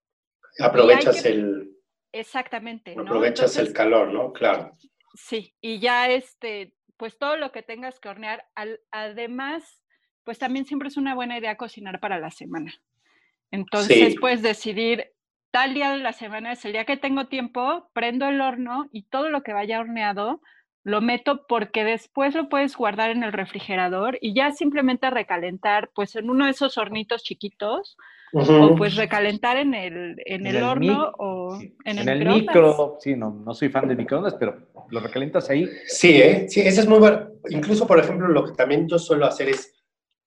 Aprovechas 0.59 1.24
el... 1.24 1.76
Exactamente. 2.12 2.96
Aprovechas 2.98 3.56
el 3.56 3.72
calor, 3.72 4.12
¿no? 4.12 4.33
Claro. 4.33 4.72
Sí, 5.14 5.54
y 5.61 5.78
ya 5.78 6.11
este, 6.11 6.74
pues 7.00 7.16
todo 7.16 7.38
lo 7.38 7.50
que 7.50 7.62
tengas 7.62 7.98
que 7.98 8.10
hornear. 8.10 8.44
además, 8.90 9.82
pues 10.22 10.38
también 10.38 10.66
siempre 10.66 10.88
es 10.88 10.98
una 10.98 11.14
buena 11.14 11.38
idea 11.38 11.56
cocinar 11.56 11.98
para 11.98 12.20
la 12.20 12.30
semana. 12.30 12.74
Entonces 13.50 14.16
puedes 14.20 14.42
decidir, 14.42 15.10
tal 15.50 15.72
día 15.72 15.92
de 15.92 15.98
la 15.98 16.12
semana 16.12 16.52
es 16.52 16.62
el 16.66 16.72
día 16.72 16.84
que 16.84 16.98
tengo 16.98 17.26
tiempo, 17.26 17.90
prendo 17.94 18.28
el 18.28 18.42
horno 18.42 18.90
y 18.92 19.04
todo 19.04 19.30
lo 19.30 19.42
que 19.42 19.54
vaya 19.54 19.80
horneado 19.80 20.42
lo 20.82 21.00
meto 21.00 21.46
porque 21.46 21.84
después 21.84 22.34
lo 22.34 22.50
puedes 22.50 22.76
guardar 22.76 23.10
en 23.10 23.22
el 23.22 23.32
refrigerador 23.32 24.18
y 24.20 24.34
ya 24.34 24.52
simplemente 24.52 25.08
recalentar 25.08 25.90
pues 25.94 26.16
en 26.16 26.28
uno 26.28 26.44
de 26.44 26.50
esos 26.50 26.76
hornitos 26.76 27.22
chiquitos 27.22 27.96
o 28.32 28.76
pues 28.76 28.96
recalentar 28.96 29.56
en 29.56 29.74
el, 29.74 30.16
en, 30.24 30.46
el, 30.46 30.62
horno 30.62 31.12
o 31.18 31.58
en, 31.84 31.98
el, 31.98 32.08
en 32.08 32.08
el 32.08 32.28
micro. 32.28 32.96
Sí, 33.00 33.16
no, 33.16 33.30
no 33.30 33.54
soy 33.54 33.68
fan 33.68 33.88
de 33.88 33.96
microondas, 33.96 34.34
pero 34.34 34.68
lo 34.90 35.00
recalientas 35.00 35.50
ahí. 35.50 35.68
Sí, 35.86 36.20
¿eh? 36.20 36.46
sí, 36.48 36.60
ese 36.60 36.80
es 36.80 36.86
muy 36.86 36.98
bueno. 36.98 37.28
Incluso, 37.48 37.86
por 37.86 37.98
ejemplo, 37.98 38.28
lo 38.28 38.44
que 38.44 38.52
también 38.52 38.88
yo 38.88 38.98
suelo 38.98 39.26
hacer 39.26 39.48
es, 39.48 39.74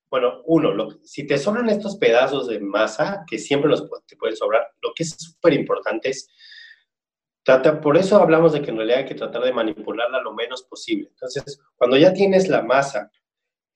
bueno, 0.09 0.41
uno, 0.45 0.73
lo, 0.73 0.91
si 1.03 1.25
te 1.25 1.37
sobran 1.37 1.69
estos 1.69 1.97
pedazos 1.97 2.47
de 2.47 2.59
masa, 2.59 3.23
que 3.27 3.37
siempre 3.37 3.69
los 3.69 3.89
te 4.05 4.17
pueden 4.17 4.35
sobrar, 4.35 4.67
lo 4.81 4.91
que 4.95 5.03
es 5.03 5.15
súper 5.17 5.53
importante 5.53 6.09
es, 6.09 6.27
trata, 7.43 7.79
por 7.79 7.97
eso 7.97 8.17
hablamos 8.17 8.53
de 8.53 8.61
que 8.61 8.71
en 8.71 8.77
realidad 8.77 8.99
hay 8.99 9.05
que 9.05 9.15
tratar 9.15 9.43
de 9.43 9.53
manipularla 9.53 10.21
lo 10.21 10.33
menos 10.33 10.63
posible. 10.63 11.09
Entonces, 11.09 11.59
cuando 11.75 11.97
ya 11.97 12.13
tienes 12.13 12.47
la 12.47 12.61
masa 12.61 13.11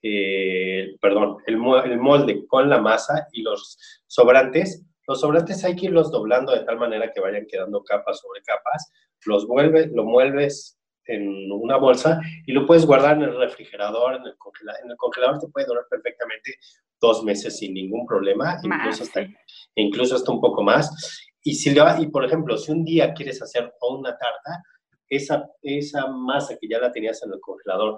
eh, 0.01 0.95
perdón, 1.01 1.37
el, 1.45 1.57
molde 1.57 2.45
con 2.47 2.69
la 2.69 2.79
masa 2.79 3.27
y 3.31 3.41
los 3.41 3.77
sobrantes, 4.07 4.85
los 5.07 5.21
sobrantes 5.21 5.63
hay 5.63 5.75
que 5.75 5.87
irlos 5.87 6.11
doblando 6.11 6.53
de 6.53 6.63
tal 6.63 6.77
manera 6.77 7.11
que 7.13 7.21
vayan 7.21 7.47
quedando 7.47 7.83
capas 7.83 8.19
sobre 8.19 8.41
capas, 8.41 8.91
los 9.25 9.47
vuelves, 9.47 9.91
lo 9.91 10.03
mueves 10.03 10.77
en 11.05 11.51
una 11.51 11.77
bolsa 11.77 12.19
y 12.45 12.51
lo 12.51 12.65
puedes 12.65 12.85
guardar 12.85 13.17
en 13.17 13.23
el 13.23 13.37
refrigerador, 13.37 14.15
en 14.15 14.25
el 14.25 14.37
congelador. 14.37 14.81
En 14.83 14.91
el 14.91 14.97
congelador 14.97 15.39
te 15.39 15.47
puede 15.47 15.65
durar 15.65 15.85
perfectamente 15.89 16.55
dos 16.99 17.23
meses 17.23 17.57
sin 17.57 17.73
ningún 17.73 18.05
problema, 18.05 18.59
incluso, 18.63 19.03
hasta, 19.03 19.25
incluso 19.75 20.15
hasta 20.15 20.31
un 20.31 20.41
poco 20.41 20.63
más. 20.63 20.91
Y, 21.43 21.55
si 21.55 21.69
le 21.69 21.81
y 21.99 22.07
por 22.07 22.25
ejemplo, 22.25 22.57
si 22.57 22.71
un 22.71 22.83
día 22.83 23.13
quieres 23.13 23.41
hacer 23.41 23.71
una 23.81 24.17
tarta, 24.17 24.63
esa, 25.09 25.49
esa 25.61 26.07
masa 26.07 26.57
que 26.59 26.67
ya 26.67 26.79
la 26.79 26.91
tenías 26.91 27.23
en 27.23 27.31
el 27.31 27.39
congelador, 27.39 27.97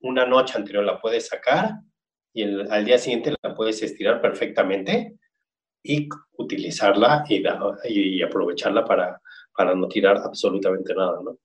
una 0.00 0.26
noche 0.26 0.56
anterior 0.56 0.84
la 0.84 1.00
puedes 1.00 1.26
sacar 1.26 1.72
y 2.32 2.42
al 2.42 2.84
día 2.84 2.98
siguiente 2.98 3.34
la 3.42 3.54
puedes 3.54 3.82
estirar 3.82 4.20
perfectamente 4.20 5.18
y 5.82 6.08
utilizarla 6.36 7.24
y, 7.28 7.42
y 7.88 8.22
aprovecharla 8.22 8.84
para, 8.84 9.20
para 9.56 9.74
no 9.74 9.88
tirar 9.88 10.16
absolutamente 10.18 10.94
nada, 10.94 11.20
¿no? 11.22 11.36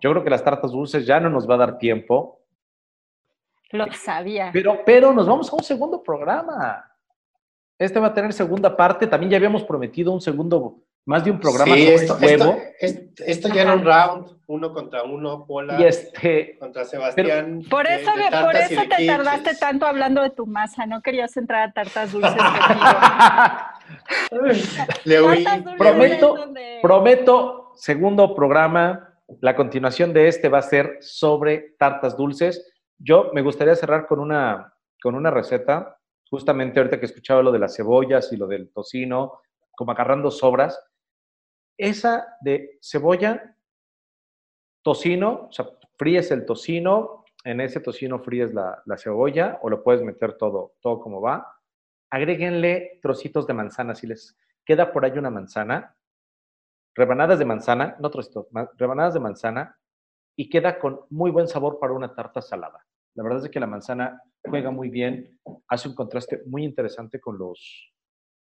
Yo 0.00 0.10
creo 0.10 0.24
que 0.24 0.30
las 0.30 0.42
tartas 0.42 0.72
dulces 0.72 1.06
ya 1.06 1.20
no 1.20 1.28
nos 1.28 1.48
va 1.48 1.54
a 1.54 1.58
dar 1.58 1.78
tiempo. 1.78 2.40
Lo 3.70 3.90
sabía. 3.92 4.50
Pero, 4.52 4.80
pero 4.84 5.12
nos 5.12 5.26
vamos 5.26 5.52
a 5.52 5.56
un 5.56 5.62
segundo 5.62 6.02
programa. 6.02 6.90
Este 7.78 7.98
va 7.98 8.08
a 8.08 8.14
tener 8.14 8.32
segunda 8.32 8.74
parte. 8.74 9.06
También 9.06 9.30
ya 9.30 9.36
habíamos 9.36 9.64
prometido 9.64 10.12
un 10.12 10.20
segundo 10.20 10.83
más 11.06 11.24
de 11.24 11.30
un 11.30 11.38
programa 11.38 11.74
sí, 11.74 11.86
esto, 11.86 12.18
Esto, 13.26 13.48
ya 13.48 13.62
era 13.62 13.74
un 13.74 13.84
round, 13.84 14.38
uno 14.46 14.72
contra 14.72 15.02
uno, 15.02 15.44
Pola 15.46 15.78
y 15.78 15.84
este, 15.84 16.56
contra 16.58 16.84
Sebastián. 16.84 17.62
por 17.68 17.86
eso, 17.86 18.10
por 18.42 18.56
eso 18.56 18.82
te 18.96 19.06
tardaste 19.06 19.54
tanto 19.56 19.86
hablando 19.86 20.22
de 20.22 20.30
tu 20.30 20.46
masa, 20.46 20.86
no 20.86 21.02
querías 21.02 21.36
entrar 21.36 21.68
a 21.68 21.72
tartas 21.72 22.12
dulces 22.12 22.32
Le 25.04 25.18
oí. 25.18 25.44
Prometo, 25.76 26.36
prometo, 26.80 27.72
segundo 27.76 28.34
programa, 28.34 29.14
la 29.40 29.54
continuación 29.54 30.12
de 30.12 30.28
este 30.28 30.48
va 30.48 30.58
a 30.58 30.62
ser 30.62 30.98
sobre 31.00 31.74
tartas 31.78 32.16
dulces. 32.16 32.72
Yo 32.98 33.30
me 33.34 33.42
gustaría 33.42 33.76
cerrar 33.76 34.06
con 34.06 34.20
una, 34.20 34.72
con 35.02 35.14
una 35.14 35.30
receta 35.30 35.98
justamente 36.30 36.80
ahorita 36.80 36.98
que 36.98 37.06
escuchaba 37.06 37.42
lo 37.42 37.52
de 37.52 37.58
las 37.58 37.76
cebollas 37.76 38.32
y 38.32 38.36
lo 38.36 38.46
del 38.46 38.72
tocino, 38.72 39.40
como 39.72 39.92
agarrando 39.92 40.30
sobras, 40.30 40.78
esa 41.76 42.36
de 42.40 42.78
cebolla, 42.82 43.56
tocino, 44.82 45.48
o 45.48 45.52
sea, 45.52 45.68
fríes 45.96 46.30
el 46.30 46.44
tocino, 46.44 47.24
en 47.44 47.60
ese 47.60 47.80
tocino 47.80 48.20
fríes 48.20 48.54
la, 48.54 48.82
la, 48.86 48.96
cebolla 48.96 49.58
o 49.62 49.68
lo 49.68 49.82
puedes 49.82 50.02
meter 50.02 50.36
todo, 50.36 50.74
todo 50.80 51.00
como 51.00 51.20
va. 51.20 51.58
Agréguenle 52.10 52.98
trocitos 53.02 53.46
de 53.46 53.54
manzana, 53.54 53.94
si 53.94 54.06
les 54.06 54.36
queda 54.64 54.92
por 54.92 55.04
ahí 55.04 55.18
una 55.18 55.30
manzana, 55.30 55.96
rebanadas 56.94 57.38
de 57.38 57.44
manzana, 57.44 57.96
no 58.00 58.10
trocitos, 58.10 58.46
rebanadas 58.76 59.14
de 59.14 59.20
manzana, 59.20 59.78
y 60.36 60.48
queda 60.48 60.78
con 60.78 61.00
muy 61.10 61.30
buen 61.30 61.48
sabor 61.48 61.78
para 61.78 61.92
una 61.92 62.14
tarta 62.14 62.40
salada. 62.40 62.84
La 63.14 63.22
verdad 63.22 63.44
es 63.44 63.50
que 63.50 63.60
la 63.60 63.66
manzana 63.66 64.22
juega 64.42 64.70
muy 64.70 64.90
bien, 64.90 65.38
hace 65.68 65.88
un 65.88 65.94
contraste 65.94 66.42
muy 66.46 66.64
interesante 66.64 67.20
con 67.20 67.38
los, 67.38 67.92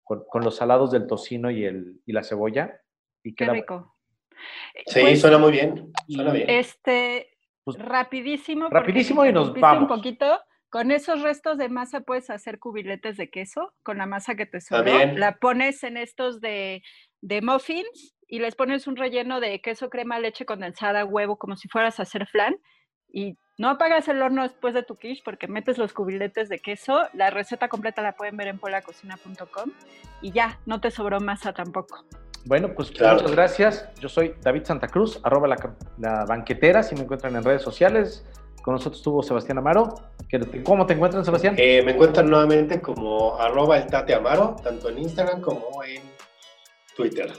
con, 0.04 0.44
los 0.44 0.56
salados 0.56 0.92
del 0.92 1.08
tocino 1.08 1.52
y, 1.52 1.66
el, 1.66 2.02
y 2.06 2.14
la 2.14 2.24
cebolla. 2.24 2.80
Y 3.24 3.34
Qué 3.36 3.46
rico. 3.46 3.96
Sí, 4.88 5.02
pues 5.02 5.22
suena 5.22 5.38
muy 5.38 5.52
bien. 5.52 5.92
Suena 6.08 6.32
bien. 6.32 6.50
Este, 6.50 7.30
pues, 7.64 7.78
rapidísimo. 7.80 8.70
Rapidísimo 8.70 9.26
y 9.26 9.32
nos 9.32 9.54
vamos. 9.54 9.84
Un 9.84 9.88
poquito. 9.88 10.40
Con 10.70 10.92
esos 10.92 11.22
restos 11.22 11.60
de 11.60 11.70
masa 11.70 12.02
puedes 12.02 12.32
hacer 12.32 12.58
cubiletes 12.58 13.16
de 13.16 13.30
queso, 13.30 13.74
con 13.84 14.00
la 14.00 14.08
masa 14.08 14.36
que 14.36 14.48
te 14.48 14.60
sobró. 14.60 15.06
La 15.16 15.38
pones 15.38 15.84
en 15.84 15.98
estos 15.98 16.42
de, 16.42 16.82
de 17.22 17.42
muffins 17.44 18.16
y 18.28 18.40
les 18.40 18.56
pones 18.56 18.88
un 18.88 18.96
relleno 18.96 19.40
de 19.40 19.62
queso, 19.62 19.92
crema, 19.92 20.20
leche 20.20 20.48
condensada, 20.48 21.06
huevo, 21.06 21.38
como 21.38 21.56
si 21.56 21.68
fueras 21.68 22.00
a 22.00 22.04
hacer 22.04 22.26
flan. 22.26 22.56
Y 23.08 23.38
no 23.60 23.70
apagas 23.70 24.08
el 24.08 24.20
horno 24.24 24.42
después 24.42 24.74
de 24.74 24.82
tu 24.82 24.98
quiche 24.98 25.22
porque 25.24 25.48
metes 25.48 25.78
los 25.78 25.94
cubiletes 25.94 26.50
de 26.50 26.58
queso. 26.58 27.08
La 27.14 27.30
receta 27.30 27.70
completa 27.70 28.02
la 28.02 28.16
pueden 28.16 28.36
ver 28.36 28.48
en 28.48 28.58
polacocina.com 28.58 29.72
y 30.24 30.32
ya, 30.32 30.60
no 30.66 30.82
te 30.82 30.90
sobró 30.90 31.20
masa 31.20 31.54
tampoco. 31.54 32.04
Bueno, 32.46 32.74
pues 32.74 32.90
muchas 32.90 33.32
gracias. 33.32 33.90
Yo 34.00 34.10
soy 34.10 34.36
David 34.42 34.64
Santa 34.66 34.88
Cruz, 34.88 35.20
arroba 35.24 35.48
la, 35.98 36.26
banquetera, 36.26 36.84
si 36.84 36.96
me 36.96 37.02
encuentran 37.02 37.36
en 37.36 37.44
redes 37.44 37.62
sociales. 37.62 38.26
Con 38.62 38.74
nosotros 38.74 38.98
estuvo 38.98 39.24
Sebastián 39.24 39.58
Amaro. 39.58 39.96
¿Cómo 40.64 40.86
te 40.86 40.94
encuentran, 40.94 41.24
Sebastián? 41.24 41.56
Eh, 41.58 41.82
me 41.84 41.92
encuentran 41.92 42.30
nuevamente 42.30 42.82
como 42.82 43.38
arroba 43.38 43.78
el 43.78 43.88
Tate 43.88 44.14
Amaro, 44.14 44.56
tanto 44.64 44.90
en 44.90 45.00
Instagram 45.00 45.42
como 45.42 45.84
en 45.84 46.02
Twitter. 46.96 47.32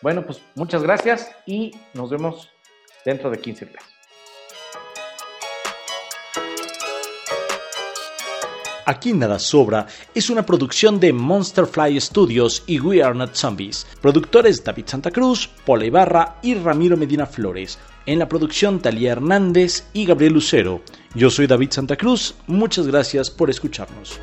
Bueno, 0.00 0.24
pues 0.24 0.40
muchas 0.54 0.82
gracias 0.82 1.34
y 1.46 1.72
nos 1.92 2.10
vemos 2.10 2.48
dentro 3.04 3.30
de 3.30 3.38
15 3.38 3.66
días. 3.66 3.99
Aquí 8.86 9.12
Nada 9.12 9.38
Sobra 9.38 9.86
es 10.14 10.30
una 10.30 10.44
producción 10.44 10.98
de 11.00 11.12
Monster 11.12 11.66
Fly 11.66 12.00
Studios 12.00 12.62
y 12.66 12.80
We 12.80 13.02
Are 13.02 13.14
Not 13.14 13.34
Zombies. 13.34 13.86
Productores 14.00 14.64
David 14.64 14.84
Santa 14.86 15.10
Cruz, 15.10 15.48
Paula 15.64 15.84
Ibarra 15.84 16.36
y 16.42 16.54
Ramiro 16.54 16.96
Medina 16.96 17.26
Flores. 17.26 17.78
En 18.06 18.18
la 18.18 18.28
producción 18.28 18.80
Talía 18.80 19.12
Hernández 19.12 19.84
y 19.92 20.04
Gabriel 20.06 20.34
Lucero. 20.34 20.80
Yo 21.14 21.30
soy 21.30 21.46
David 21.46 21.70
Santa 21.70 21.96
Cruz, 21.96 22.34
muchas 22.46 22.86
gracias 22.86 23.30
por 23.30 23.50
escucharnos. 23.50 24.18